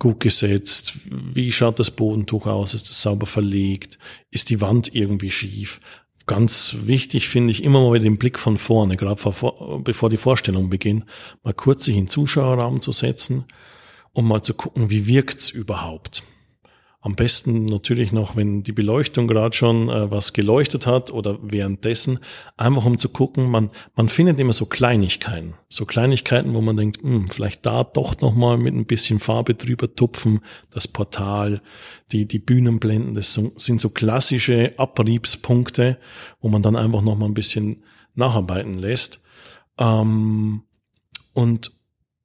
gut 0.00 0.18
gesetzt? 0.18 0.94
Wie 1.04 1.52
schaut 1.52 1.78
das 1.78 1.92
Bodentuch 1.92 2.46
aus? 2.46 2.74
Ist 2.74 2.90
es 2.90 3.00
sauber 3.00 3.26
verlegt? 3.26 4.00
Ist 4.32 4.50
die 4.50 4.60
Wand 4.60 4.92
irgendwie 4.92 5.30
schief? 5.30 5.80
Ganz 6.26 6.76
wichtig 6.82 7.28
finde 7.28 7.52
ich 7.52 7.62
immer 7.62 7.80
mal 7.80 8.00
den 8.00 8.18
Blick 8.18 8.38
von 8.38 8.56
vorne, 8.56 8.96
gerade 8.96 9.20
vor, 9.32 9.82
bevor 9.84 10.10
die 10.10 10.16
Vorstellung 10.16 10.70
beginnt, 10.70 11.04
mal 11.42 11.54
kurz 11.54 11.84
sich 11.84 11.96
in 11.96 12.04
den 12.04 12.08
Zuschauerraum 12.08 12.80
zu 12.80 12.92
setzen, 12.92 13.44
um 14.12 14.26
mal 14.26 14.42
zu 14.42 14.54
gucken, 14.54 14.90
wie 14.90 15.06
wirkt's 15.06 15.50
überhaupt? 15.50 16.22
Am 17.02 17.14
besten 17.14 17.64
natürlich 17.64 18.12
noch, 18.12 18.36
wenn 18.36 18.62
die 18.62 18.72
Beleuchtung 18.72 19.26
gerade 19.26 19.56
schon 19.56 19.88
äh, 19.88 20.10
was 20.10 20.34
geleuchtet 20.34 20.86
hat 20.86 21.10
oder 21.10 21.38
währenddessen, 21.40 22.20
einfach 22.58 22.84
um 22.84 22.98
zu 22.98 23.08
gucken, 23.08 23.50
man, 23.50 23.70
man 23.96 24.10
findet 24.10 24.38
immer 24.38 24.52
so 24.52 24.66
Kleinigkeiten. 24.66 25.54
So 25.70 25.86
Kleinigkeiten, 25.86 26.52
wo 26.52 26.60
man 26.60 26.76
denkt, 26.76 27.02
hm, 27.02 27.28
vielleicht 27.28 27.64
da 27.64 27.84
doch 27.84 28.20
nochmal 28.20 28.58
mit 28.58 28.74
ein 28.74 28.84
bisschen 28.84 29.18
Farbe 29.18 29.54
drüber 29.54 29.94
tupfen, 29.94 30.40
das 30.68 30.88
Portal, 30.88 31.62
die, 32.12 32.26
die 32.26 32.38
Bühnenblenden, 32.38 33.14
das 33.14 33.32
sind 33.32 33.80
so 33.80 33.88
klassische 33.88 34.74
Abriebspunkte, 34.78 35.96
wo 36.42 36.50
man 36.50 36.60
dann 36.60 36.76
einfach 36.76 37.00
nochmal 37.00 37.30
ein 37.30 37.34
bisschen 37.34 37.82
nacharbeiten 38.14 38.74
lässt. 38.74 39.22
Ähm, 39.78 40.64
und 41.32 41.72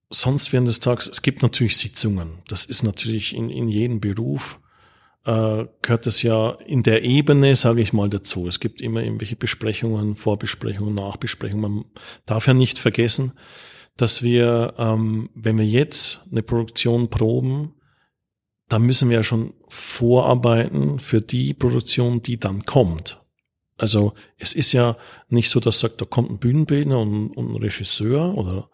sonst 0.09 0.51
während 0.51 0.67
des 0.67 0.81
Tages, 0.81 1.07
es 1.07 1.21
gibt 1.21 1.43
natürlich 1.43 1.77
Sitzungen. 1.77 2.39
Das 2.49 2.65
ist 2.65 2.83
natürlich 2.83 3.33
in, 3.33 3.49
in 3.49 3.69
jedem 3.69 4.01
Beruf 4.01 4.59
äh, 5.25 5.65
gehört 5.81 6.07
es 6.07 6.21
ja 6.21 6.51
in 6.65 6.83
der 6.83 7.03
Ebene, 7.03 7.55
sage 7.55 7.81
ich 7.81 7.93
mal, 7.93 8.09
dazu. 8.09 8.47
Es 8.47 8.59
gibt 8.59 8.79
immer 8.79 9.03
irgendwelche 9.03 9.35
Besprechungen, 9.35 10.15
Vorbesprechungen, 10.15 10.93
Nachbesprechungen. 10.93 11.61
Man 11.61 11.85
darf 12.25 12.47
ja 12.47 12.53
nicht 12.53 12.77
vergessen, 12.77 13.33
dass 13.97 14.21
wir, 14.21 14.75
ähm, 14.77 15.29
wenn 15.33 15.57
wir 15.57 15.65
jetzt 15.65 16.21
eine 16.31 16.43
Produktion 16.43 17.09
proben, 17.09 17.73
dann 18.69 18.83
müssen 18.83 19.09
wir 19.09 19.17
ja 19.17 19.23
schon 19.23 19.53
vorarbeiten 19.67 20.99
für 20.99 21.21
die 21.21 21.53
Produktion, 21.53 22.21
die 22.21 22.39
dann 22.39 22.63
kommt. 22.65 23.21
Also 23.77 24.13
es 24.38 24.53
ist 24.53 24.73
ja 24.73 24.97
nicht 25.29 25.49
so, 25.49 25.59
dass 25.59 25.79
sagt, 25.79 26.01
da 26.01 26.05
kommt 26.05 26.29
ein 26.29 26.39
Bühnenbildner 26.39 26.99
und, 26.99 27.31
und 27.31 27.51
ein 27.51 27.57
Regisseur 27.57 28.35
oder 28.35 28.69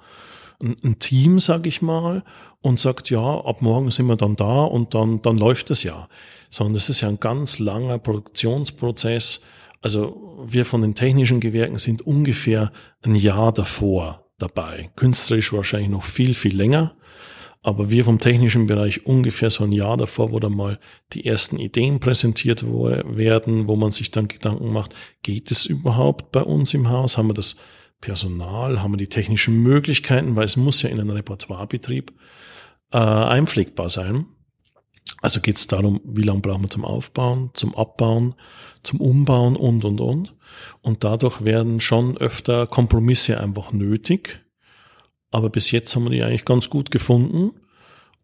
ein, 0.62 1.00
Team, 1.00 1.39
sag 1.39 1.65
ich 1.65 1.82
mal, 1.82 2.24
und 2.62 2.80
sagt, 2.80 3.10
ja, 3.10 3.19
ab 3.19 3.62
morgen 3.62 3.91
sind 3.91 4.08
wir 4.08 4.15
dann 4.15 4.36
da 4.36 4.63
und 4.63 4.93
dann, 4.93 5.21
dann 5.21 5.38
läuft 5.38 5.71
es 5.71 5.84
ja. 5.84 6.08
Sondern 6.50 6.76
es 6.76 6.89
ist 6.89 7.02
ja 7.02 7.10
ein 7.10 7.19
ganz 7.19 7.60
langer 7.60 7.97
Produktionsprozess. 7.97 9.41
Also 9.82 10.45
wir 10.45 10.65
von 10.65 10.82
den 10.82 10.95
technischen 10.95 11.39
Gewerken 11.39 11.78
sind 11.78 12.06
ungefähr 12.06 12.71
ein 13.02 13.15
Jahr 13.15 13.52
davor 13.52 14.26
dabei. 14.38 14.91
Künstlerisch 14.95 15.54
wahrscheinlich 15.54 15.89
noch 15.89 16.04
viel, 16.04 16.34
viel 16.34 16.56
länger. 16.56 16.95
Aber 17.63 17.91
wir 17.91 18.04
vom 18.04 18.17
technischen 18.17 18.65
Bereich 18.65 19.06
ungefähr 19.06 19.52
so 19.52 19.63
ein 19.63 19.71
Jahr 19.71 19.95
davor, 19.95 20.32
wo 20.32 20.39
dann 20.39 20.56
mal 20.56 20.80
die 21.13 21.26
ersten 21.26 21.60
Ideen 21.60 22.00
präsentiert 22.00 22.63
werden, 22.65 23.67
wo 23.67 23.76
man 23.76 23.91
sich 23.91 24.10
dann 24.10 24.28
Gedanken 24.28 24.74
macht, 24.74 24.95
geht 25.21 25.52
es 25.52 25.67
überhaupt 25.67 26.32
bei 26.32 26.41
uns 26.41 26.74
im 26.74 26.89
Haus? 26.89 27.17
Haben 27.17 27.30
wir 27.30 27.36
das 27.36 27.58
Personal? 28.02 28.82
Haben 28.82 28.94
wir 28.94 28.98
die 28.98 29.08
technischen 29.08 29.62
Möglichkeiten? 29.64 30.36
Weil 30.36 30.46
es 30.46 30.58
muss 30.58 30.82
ja 30.82 30.90
in 30.90 31.00
einem 31.00 31.12
Repertoirebetrieb 31.12 32.12
äh, 32.92 32.98
einpflegbar 32.98 33.90
sein. 33.90 34.26
Also 35.22 35.40
geht 35.40 35.58
es 35.58 35.68
darum, 35.68 36.02
wie 36.04 36.24
lange 36.24 36.42
brauchen 36.42 36.64
wir 36.64 36.70
zum 36.70 36.84
Aufbauen, 36.84 37.52
zum 37.54 37.76
Abbauen, 37.76 38.36
zum 38.84 39.00
Umbauen 39.00 39.56
und, 39.56 39.86
und, 39.86 40.02
und. 40.02 40.36
Und 40.82 41.04
dadurch 41.04 41.44
werden 41.44 41.80
schon 41.80 42.18
öfter 42.18 42.68
Kompromisse 42.68 43.40
einfach 43.40 43.72
nötig 43.72 44.42
aber 45.32 45.50
bis 45.50 45.72
jetzt 45.72 45.96
haben 45.96 46.04
wir 46.04 46.12
die 46.12 46.24
eigentlich 46.24 46.46
ganz 46.46 46.70
gut 46.70 46.92
gefunden. 46.92 47.52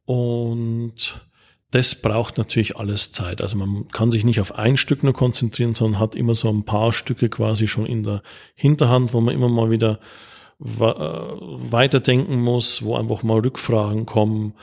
Und 0.06 1.27
das 1.72 1.96
braucht 1.96 2.38
natürlich 2.38 2.78
alles 2.78 3.12
Zeit. 3.12 3.42
Also 3.42 3.58
man 3.58 3.88
kann 3.90 4.10
sich 4.10 4.24
nicht 4.24 4.40
auf 4.40 4.56
ein 4.56 4.78
Stück 4.78 5.04
nur 5.04 5.14
konzentrieren, 5.14 5.76
sondern 5.76 6.00
hat 6.00 6.16
immer 6.16 6.34
so 6.34 6.50
ein 6.50 6.64
paar 6.64 6.94
Stücke 6.94 7.30
quasi 7.30 7.68
schon 7.68 7.86
in 7.86 8.04
der 8.04 8.22
Hinterhand, 8.56 9.14
wo 9.14 9.20
man 9.20 9.36
immer 9.36 9.50
mal 9.50 9.70
wieder 9.70 10.00
weiterdenken 10.60 12.42
muss, 12.42 12.82
wo 12.84 12.96
einfach 12.96 13.22
mal 13.22 13.40
Rückfragen 13.40 14.08
kommen. 14.08 14.54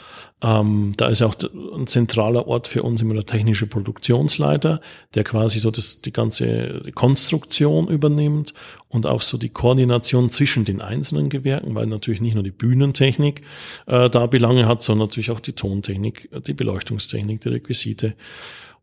Ähm, 0.42 0.92
da 0.96 1.07
ist 1.07 1.22
auch 1.22 1.37
ein 1.76 1.87
zentraler 1.87 2.48
Ort 2.48 2.66
für 2.66 2.83
uns 2.83 3.00
immer 3.00 3.14
der 3.14 3.26
technische 3.26 3.68
Produktionsleiter, 3.68 4.80
der 5.14 5.22
quasi 5.22 5.61
so 5.61 5.70
das, 5.70 6.00
die 6.00 6.12
ganze 6.12 6.83
Konstruktion 6.96 7.87
übernimmt 7.87 8.54
und 8.88 9.07
auch 9.07 9.22
so 9.22 9.38
die 9.38 9.50
Koordination 9.50 10.30
zwischen 10.30 10.64
den 10.64 10.80
einzelnen 10.80 11.28
Gewerken, 11.28 11.76
weil 11.76 11.87
natürlich 11.87 12.20
nicht 12.20 12.35
nur 12.35 12.42
die 12.42 12.50
Bühnentechnik 12.50 13.42
äh, 13.87 14.11
da 14.11 14.26
Belange 14.26 14.66
hat, 14.66 14.83
sondern 14.83 15.07
natürlich 15.07 15.30
auch 15.30 15.40
die 15.40 15.52
Tontechnik, 15.52 16.28
die 16.44 16.54
Beleuchtungstechnik, 16.54 17.40
die 17.40 17.50
Requisite. 17.50 18.14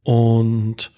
Und 0.03 0.93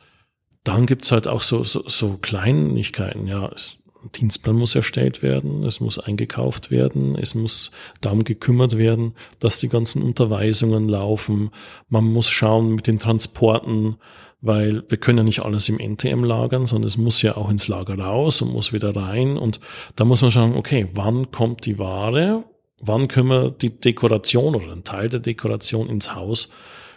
dann 0.64 0.86
gibt's 0.86 1.12
halt 1.12 1.28
auch 1.28 1.42
so, 1.42 1.64
so, 1.64 1.84
so 1.88 2.18
Kleinigkeiten, 2.22 3.26
ja. 3.26 3.48
Es, 3.54 3.83
Dienstplan 4.16 4.56
muss 4.56 4.76
erstellt 4.76 5.22
werden, 5.22 5.64
es 5.66 5.80
muss 5.80 6.00
eingekauft 6.00 6.72
werden, 6.72 7.16
es 7.16 7.36
muss 7.36 7.72
darum 8.02 8.24
gekümmert 8.24 8.78
werden, 8.78 9.14
dass 9.40 9.60
die 9.60 9.70
ganzen 9.70 10.02
Unterweisungen 10.02 10.88
laufen. 10.90 11.52
Man 11.90 12.06
muss 12.06 12.30
schauen 12.30 12.76
mit 12.76 12.88
den 12.88 13.00
Transporten, 13.00 13.98
weil 14.42 14.84
wir 14.90 14.98
können 14.98 15.20
ja 15.20 15.24
nicht 15.24 15.44
alles 15.44 15.70
im 15.70 15.80
NTM 15.80 16.24
lagern, 16.24 16.66
sondern 16.66 16.88
es 16.88 16.98
muss 16.98 17.22
ja 17.22 17.38
auch 17.38 17.50
ins 17.50 17.70
Lager 17.70 17.98
raus 17.98 18.42
und 18.42 18.52
muss 18.52 18.74
wieder 18.74 18.96
rein. 18.96 19.38
Und 19.38 19.62
da 19.96 20.04
muss 20.04 20.22
man 20.22 20.32
schauen, 20.32 20.56
okay, 20.56 20.90
wann 20.94 21.32
kommt 21.32 21.66
die 21.66 21.80
Ware? 21.80 22.44
Wann 22.80 23.08
können 23.08 23.30
wir 23.30 23.50
die 23.52 23.80
Dekoration 23.80 24.56
oder 24.56 24.74
einen 24.74 24.84
Teil 24.84 25.08
der 25.08 25.22
Dekoration 25.22 25.88
ins 25.88 26.14
Haus 26.14 26.50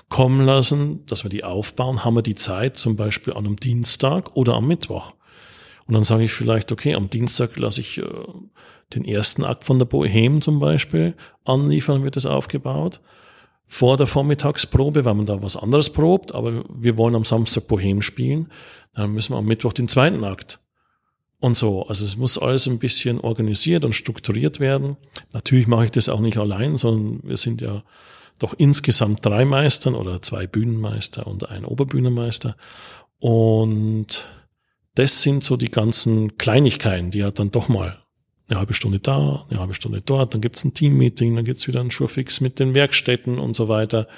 kommen 0.08 0.44
lassen, 0.44 1.06
dass 1.06 1.24
wir 1.24 1.30
die 1.30 1.44
aufbauen? 1.44 2.04
Haben 2.04 2.16
wir 2.16 2.22
die 2.22 2.34
Zeit 2.34 2.76
zum 2.76 2.96
Beispiel 2.96 3.32
an 3.34 3.46
einem 3.46 3.56
Dienstag 3.56 4.34
oder 4.34 4.54
am 4.54 4.66
Mittwoch? 4.66 5.14
Und 5.86 5.94
dann 5.94 6.04
sage 6.04 6.24
ich 6.24 6.32
vielleicht, 6.32 6.72
okay, 6.72 6.94
am 6.94 7.10
Dienstag 7.10 7.56
lasse 7.58 7.80
ich 7.80 7.98
äh, 7.98 8.04
den 8.94 9.04
ersten 9.04 9.44
Akt 9.44 9.64
von 9.64 9.78
der 9.78 9.86
Bohem 9.86 10.40
zum 10.40 10.58
Beispiel 10.58 11.14
anliefern, 11.44 12.04
wird 12.04 12.16
es 12.16 12.26
aufgebaut. 12.26 13.00
Vor 13.68 13.96
der 13.96 14.06
Vormittagsprobe, 14.06 15.04
weil 15.04 15.14
man 15.14 15.26
da 15.26 15.42
was 15.42 15.56
anderes 15.56 15.90
probt, 15.90 16.34
aber 16.34 16.64
wir 16.68 16.96
wollen 16.96 17.16
am 17.16 17.24
Samstag 17.24 17.66
Bohem 17.66 18.00
spielen, 18.00 18.52
dann 18.94 19.12
müssen 19.12 19.32
wir 19.32 19.38
am 19.38 19.46
Mittwoch 19.46 19.72
den 19.72 19.88
zweiten 19.88 20.22
Akt. 20.22 20.60
Und 21.38 21.56
so, 21.56 21.86
also 21.86 22.04
es 22.04 22.16
muss 22.16 22.38
alles 22.38 22.66
ein 22.66 22.78
bisschen 22.78 23.20
organisiert 23.20 23.84
und 23.84 23.92
strukturiert 23.92 24.58
werden. 24.58 24.96
Natürlich 25.32 25.66
mache 25.66 25.84
ich 25.84 25.90
das 25.90 26.08
auch 26.08 26.20
nicht 26.20 26.38
allein, 26.38 26.76
sondern 26.76 27.20
wir 27.28 27.36
sind 27.36 27.60
ja 27.60 27.82
doch 28.38 28.54
insgesamt 28.56 29.24
drei 29.24 29.44
Meistern 29.44 29.94
oder 29.94 30.22
zwei 30.22 30.46
Bühnenmeister 30.46 31.26
und 31.26 31.48
ein 31.48 31.64
Oberbühnenmeister. 31.64 32.56
Und 33.18 34.26
das 34.96 35.22
sind 35.22 35.44
so 35.44 35.56
die 35.56 35.70
ganzen 35.70 36.36
Kleinigkeiten, 36.38 37.10
die 37.10 37.18
ja 37.18 37.30
dann 37.30 37.50
doch 37.50 37.68
mal 37.68 38.02
eine 38.48 38.58
halbe 38.58 38.74
Stunde 38.74 38.98
da, 38.98 39.46
eine 39.50 39.60
halbe 39.60 39.74
Stunde 39.74 40.00
dort, 40.00 40.34
dann 40.34 40.40
gibt's 40.40 40.64
ein 40.64 40.74
Teammeeting, 40.74 41.36
dann 41.36 41.44
gibt's 41.44 41.68
wieder 41.68 41.80
ein 41.80 41.90
Schurfix 41.90 42.40
mit 42.40 42.58
den 42.58 42.74
Werkstätten 42.74 43.38
und 43.38 43.54
so 43.54 43.68
weiter. 43.68 44.08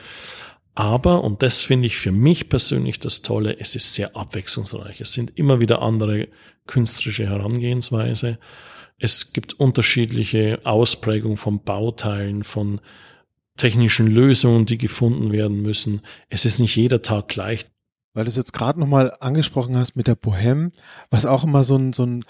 Aber, 0.75 1.25
und 1.25 1.43
das 1.43 1.61
finde 1.61 1.87
ich 1.87 1.97
für 1.97 2.13
mich 2.13 2.49
persönlich 2.49 3.01
das 3.01 3.23
Tolle, 3.23 3.59
es 3.59 3.75
ist 3.75 3.95
sehr 3.95 4.15
abwechslungsreich. 4.17 5.01
Es 5.01 5.13
sind 5.13 5.37
immer 5.37 5.59
wieder 5.59 5.83
andere 5.83 6.29
künstlerische 6.67 7.27
Herangehensweise. 7.27 8.39
Es 8.99 9.33
gibt 9.33 9.55
unterschiedliche 9.55 10.61
Ausprägungen 10.65 11.37
von 11.37 11.65
Bauteilen, 11.65 12.45
von 12.45 12.81
technischen 13.57 14.07
Lösungen, 14.07 14.67
die 14.67 14.79
gefunden 14.79 15.33
werden 15.33 15.63
müssen. 15.63 16.03
Es 16.29 16.45
ist 16.45 16.61
nicht 16.61 16.77
jeder 16.77 17.03
Tag 17.03 17.27
gleich 17.27 17.67
weil 18.15 18.25
du 18.25 18.31
es 18.31 18.37
jetzt 18.37 18.53
gerade 18.53 18.81
nochmal 18.81 19.15
angesprochen 19.21 19.77
hast 19.77 19.97
mit 19.97 20.07
der 20.07 20.17
Bohème, 20.17 20.73
was 21.11 21.27
auch 21.27 21.45
immer 21.45 21.65
so 21.65 21.77
ein, 21.77 21.93
so 21.93 22.05
ein 22.05 22.25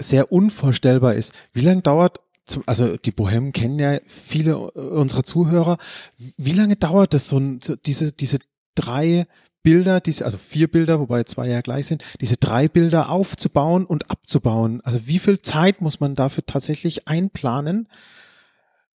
sehr 0.00 0.32
unvorstellbar 0.32 1.14
ist. 1.14 1.32
Wie 1.52 1.62
lange 1.62 1.82
dauert, 1.82 2.20
zum, 2.46 2.62
also 2.66 2.96
die 2.96 3.12
Bohème 3.12 3.52
kennen 3.52 3.78
ja 3.78 3.98
viele 4.06 4.58
unserer 4.58 5.24
Zuhörer, 5.24 5.78
wie 6.18 6.52
lange 6.52 6.76
dauert 6.76 7.14
das 7.14 7.28
so, 7.28 7.38
ein, 7.38 7.60
so 7.62 7.76
diese, 7.76 8.12
diese 8.12 8.38
drei 8.74 9.26
Bilder, 9.62 10.00
diese, 10.00 10.26
also 10.26 10.36
vier 10.36 10.70
Bilder, 10.70 11.00
wobei 11.00 11.24
zwei 11.24 11.48
ja 11.48 11.62
gleich 11.62 11.86
sind, 11.86 12.04
diese 12.20 12.36
drei 12.36 12.68
Bilder 12.68 13.08
aufzubauen 13.08 13.86
und 13.86 14.10
abzubauen? 14.10 14.82
Also 14.82 15.06
wie 15.06 15.18
viel 15.18 15.40
Zeit 15.40 15.80
muss 15.80 16.00
man 16.00 16.16
dafür 16.16 16.44
tatsächlich 16.44 17.08
einplanen? 17.08 17.88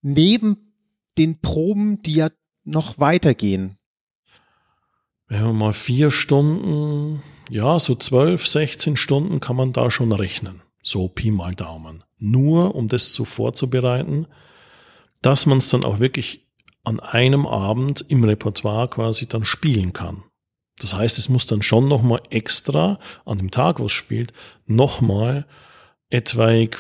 Neben 0.01 0.73
den 1.17 1.41
Proben, 1.41 2.03
die 2.03 2.13
ja 2.13 2.29
noch 2.63 2.99
weitergehen 2.99 3.78
wenn 5.29 5.43
man 5.43 5.55
mal 5.55 5.73
vier 5.73 6.11
Stunden, 6.11 7.21
ja, 7.49 7.79
so 7.79 7.95
zwölf, 7.95 8.47
sechzehn 8.47 8.97
Stunden 8.97 9.39
kann 9.39 9.55
man 9.55 9.73
da 9.73 9.89
schon 9.89 10.11
rechnen. 10.11 10.61
So 10.83 11.07
Pi 11.07 11.31
mal 11.31 11.55
Daumen. 11.55 12.03
Nur 12.17 12.75
um 12.75 12.87
das 12.87 13.13
so 13.13 13.25
vorzubereiten, 13.25 14.27
dass 15.21 15.45
man 15.45 15.59
es 15.59 15.69
dann 15.69 15.85
auch 15.85 15.99
wirklich 15.99 16.47
an 16.83 16.99
einem 16.99 17.45
Abend 17.45 18.03
im 18.07 18.23
Repertoire 18.23 18.87
quasi 18.87 19.27
dann 19.27 19.45
spielen 19.45 19.93
kann. 19.93 20.23
Das 20.79 20.95
heißt, 20.95 21.17
es 21.19 21.29
muss 21.29 21.45
dann 21.45 21.61
schon 21.61 21.87
nochmal 21.87 22.21
extra 22.29 22.99
an 23.25 23.37
dem 23.37 23.51
Tag, 23.51 23.79
wo 23.79 23.85
es 23.85 23.91
spielt, 23.91 24.33
nochmal 24.65 25.45
etwaig 26.09 26.77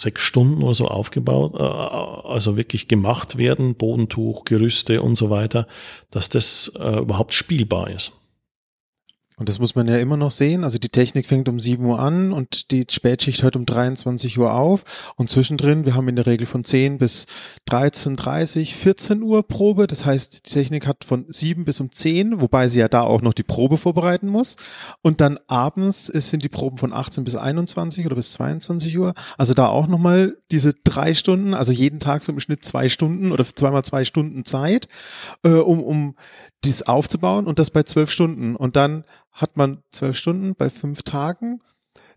sechs 0.00 0.22
Stunden 0.22 0.62
oder 0.62 0.74
so 0.74 0.88
aufgebaut, 0.88 1.54
äh, 1.58 1.62
also 1.62 2.56
wirklich 2.56 2.88
gemacht 2.88 3.38
werden, 3.38 3.74
Bodentuch, 3.74 4.44
Gerüste 4.44 5.02
und 5.02 5.14
so 5.14 5.30
weiter, 5.30 5.66
dass 6.10 6.28
das 6.28 6.72
äh, 6.78 6.98
überhaupt 6.98 7.34
spielbar 7.34 7.90
ist. 7.90 8.19
Und 9.40 9.48
das 9.48 9.58
muss 9.58 9.74
man 9.74 9.88
ja 9.88 9.96
immer 9.96 10.18
noch 10.18 10.32
sehen. 10.32 10.64
Also 10.64 10.78
die 10.78 10.90
Technik 10.90 11.26
fängt 11.26 11.48
um 11.48 11.58
7 11.58 11.82
Uhr 11.82 11.98
an 11.98 12.30
und 12.30 12.70
die 12.70 12.84
Spätschicht 12.90 13.42
hört 13.42 13.56
um 13.56 13.64
23 13.64 14.38
Uhr 14.38 14.52
auf. 14.52 14.84
Und 15.16 15.30
zwischendrin, 15.30 15.86
wir 15.86 15.94
haben 15.94 16.08
in 16.08 16.16
der 16.16 16.26
Regel 16.26 16.46
von 16.46 16.62
10 16.62 16.98
bis 16.98 17.24
13, 17.64 18.16
30, 18.16 18.74
14 18.76 19.22
Uhr 19.22 19.42
Probe. 19.48 19.86
Das 19.86 20.04
heißt, 20.04 20.44
die 20.46 20.50
Technik 20.50 20.86
hat 20.86 21.04
von 21.04 21.24
7 21.26 21.64
bis 21.64 21.80
um 21.80 21.90
10, 21.90 22.42
wobei 22.42 22.68
sie 22.68 22.80
ja 22.80 22.88
da 22.88 23.00
auch 23.00 23.22
noch 23.22 23.32
die 23.32 23.42
Probe 23.42 23.78
vorbereiten 23.78 24.28
muss. 24.28 24.56
Und 25.00 25.22
dann 25.22 25.38
abends 25.46 26.08
sind 26.08 26.44
die 26.44 26.50
Proben 26.50 26.76
von 26.76 26.92
18 26.92 27.24
bis 27.24 27.34
21 27.34 28.04
oder 28.04 28.16
bis 28.16 28.32
22 28.32 28.98
Uhr. 28.98 29.14
Also 29.38 29.54
da 29.54 29.68
auch 29.68 29.86
nochmal 29.86 30.36
diese 30.50 30.74
drei 30.84 31.14
Stunden, 31.14 31.54
also 31.54 31.72
jeden 31.72 31.98
Tag 31.98 32.22
so 32.22 32.30
im 32.30 32.40
Schnitt 32.40 32.66
zwei 32.66 32.90
Stunden 32.90 33.32
oder 33.32 33.46
zweimal 33.46 33.86
zwei 33.86 34.04
Stunden 34.04 34.44
Zeit, 34.44 34.86
äh, 35.44 35.48
um, 35.48 35.82
um 35.82 36.14
dies 36.64 36.82
aufzubauen 36.82 37.46
und 37.46 37.58
das 37.58 37.70
bei 37.70 37.84
zwölf 37.84 38.10
Stunden. 38.10 38.54
Und 38.54 38.76
dann 38.76 39.04
hat 39.40 39.56
man 39.56 39.78
zwölf 39.90 40.16
Stunden 40.16 40.54
bei 40.54 40.68
fünf 40.68 41.02
Tagen. 41.02 41.60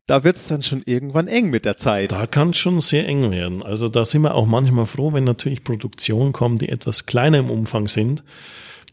Da 0.06 0.26
wird 0.26 0.36
es 0.36 0.50
dann 0.50 0.62
schon 0.62 0.84
irgendwann 0.86 1.28
eng 1.28 1.50
mit 1.50 1.64
der 1.64 1.78
Zeit. 1.78 2.12
Da 2.12 2.28
kann 2.28 2.50
es 2.50 2.58
schon 2.58 2.82
sehr 2.82 3.08
eng 3.08 3.32
werden. 3.32 3.64
Also 3.64 3.88
da 3.88 4.04
sind 4.04 4.24
wir 4.24 4.36
auch 4.36 4.46
manchmal 4.46 4.86
froh, 4.86 5.14
wenn 5.14 5.24
natürlich 5.24 5.64
Produktionen 5.64 6.34
kommen, 6.34 6.58
die 6.58 6.68
etwas 6.68 7.06
kleiner 7.06 7.38
im 7.38 7.50
Umfang 7.50 7.88
sind, 7.88 8.24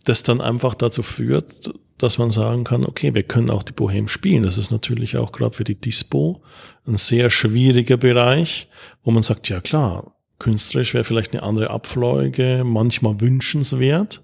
das 0.05 0.23
dann 0.23 0.41
einfach 0.41 0.75
dazu 0.75 1.03
führt, 1.03 1.73
dass 1.99 2.19
man 2.19 2.31
sagen 2.31 2.63
kann, 2.63 2.87
okay, 2.87 3.13
wir 3.13 3.25
können 3.25 3.51
auch 3.51 3.65
die 3.65 3.73
Bohem 3.73 4.07
spielen. 4.07 4.45
Das 4.45 4.57
ist 4.57 4.71
natürlich 4.71 5.17
auch 5.17 5.33
gerade 5.33 5.57
für 5.57 5.65
die 5.65 5.79
Dispo 5.79 6.43
ein 6.87 6.97
sehr 6.97 7.29
schwieriger 7.29 7.97
Bereich, 7.97 8.69
wo 9.03 9.11
man 9.11 9.25
sagt, 9.25 9.49
ja 9.49 9.61
klar, 9.61 10.15
künstlerisch 10.39 10.95
wäre 10.95 11.05
vielleicht 11.05 11.33
eine 11.33 11.43
andere 11.43 11.71
Abfolge 11.71 12.63
manchmal 12.65 13.21
wünschenswert, 13.21 14.23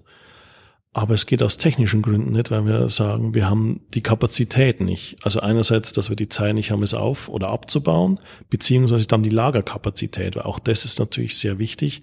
Aber 0.97 1.13
es 1.13 1.27
geht 1.27 1.43
aus 1.43 1.59
technischen 1.59 2.01
Gründen 2.01 2.31
nicht, 2.31 2.49
weil 2.49 2.65
wir 2.65 2.89
sagen, 2.89 3.35
wir 3.35 3.47
haben 3.47 3.81
die 3.93 4.01
Kapazität 4.01 4.81
nicht. 4.81 5.15
Also 5.21 5.39
einerseits, 5.41 5.93
dass 5.93 6.09
wir 6.09 6.15
die 6.15 6.27
Zeit 6.27 6.55
nicht 6.55 6.71
haben, 6.71 6.81
es 6.81 6.95
auf- 6.95 7.29
oder 7.29 7.49
abzubauen, 7.49 8.19
beziehungsweise 8.49 9.07
dann 9.07 9.21
die 9.21 9.29
Lagerkapazität. 9.29 10.35
Weil 10.35 10.45
auch 10.45 10.57
das 10.57 10.85
ist 10.85 10.97
natürlich 10.97 11.37
sehr 11.37 11.59
wichtig, 11.59 12.01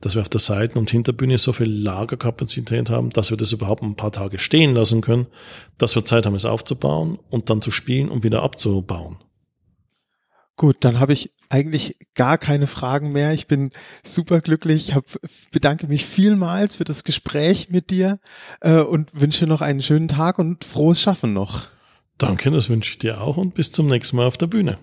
dass 0.00 0.16
wir 0.16 0.22
auf 0.22 0.28
der 0.28 0.40
Seiten- 0.40 0.76
und 0.76 0.90
Hinterbühne 0.90 1.38
so 1.38 1.52
viel 1.52 1.70
Lagerkapazität 1.70 2.90
haben, 2.90 3.10
dass 3.10 3.30
wir 3.30 3.36
das 3.36 3.52
überhaupt 3.52 3.84
ein 3.84 3.94
paar 3.94 4.10
Tage 4.10 4.40
stehen 4.40 4.74
lassen 4.74 5.02
können, 5.02 5.28
dass 5.78 5.94
wir 5.94 6.04
Zeit 6.04 6.26
haben, 6.26 6.34
es 6.34 6.44
aufzubauen 6.44 7.20
und 7.30 7.48
dann 7.48 7.62
zu 7.62 7.70
spielen 7.70 8.08
und 8.08 8.24
wieder 8.24 8.42
abzubauen. 8.42 9.18
Gut, 10.56 10.76
dann 10.80 11.00
habe 11.00 11.12
ich 11.12 11.32
eigentlich 11.48 11.96
gar 12.14 12.38
keine 12.38 12.66
Fragen 12.66 13.12
mehr. 13.12 13.32
Ich 13.32 13.46
bin 13.46 13.70
super 14.02 14.40
glücklich. 14.40 14.88
Ich 14.88 14.94
hab, 14.94 15.04
bedanke 15.50 15.86
mich 15.86 16.04
vielmals 16.04 16.76
für 16.76 16.84
das 16.84 17.04
Gespräch 17.04 17.68
mit 17.68 17.90
dir 17.90 18.20
äh, 18.60 18.80
und 18.80 19.10
wünsche 19.18 19.46
noch 19.46 19.60
einen 19.60 19.82
schönen 19.82 20.08
Tag 20.08 20.38
und 20.38 20.64
frohes 20.64 21.00
Schaffen 21.00 21.32
noch. 21.32 21.68
Danke, 22.18 22.50
das 22.50 22.68
wünsche 22.68 22.90
ich 22.90 22.98
dir 22.98 23.20
auch 23.20 23.36
und 23.36 23.54
bis 23.54 23.72
zum 23.72 23.86
nächsten 23.86 24.16
Mal 24.16 24.26
auf 24.26 24.38
der 24.38 24.46
Bühne. 24.46 24.78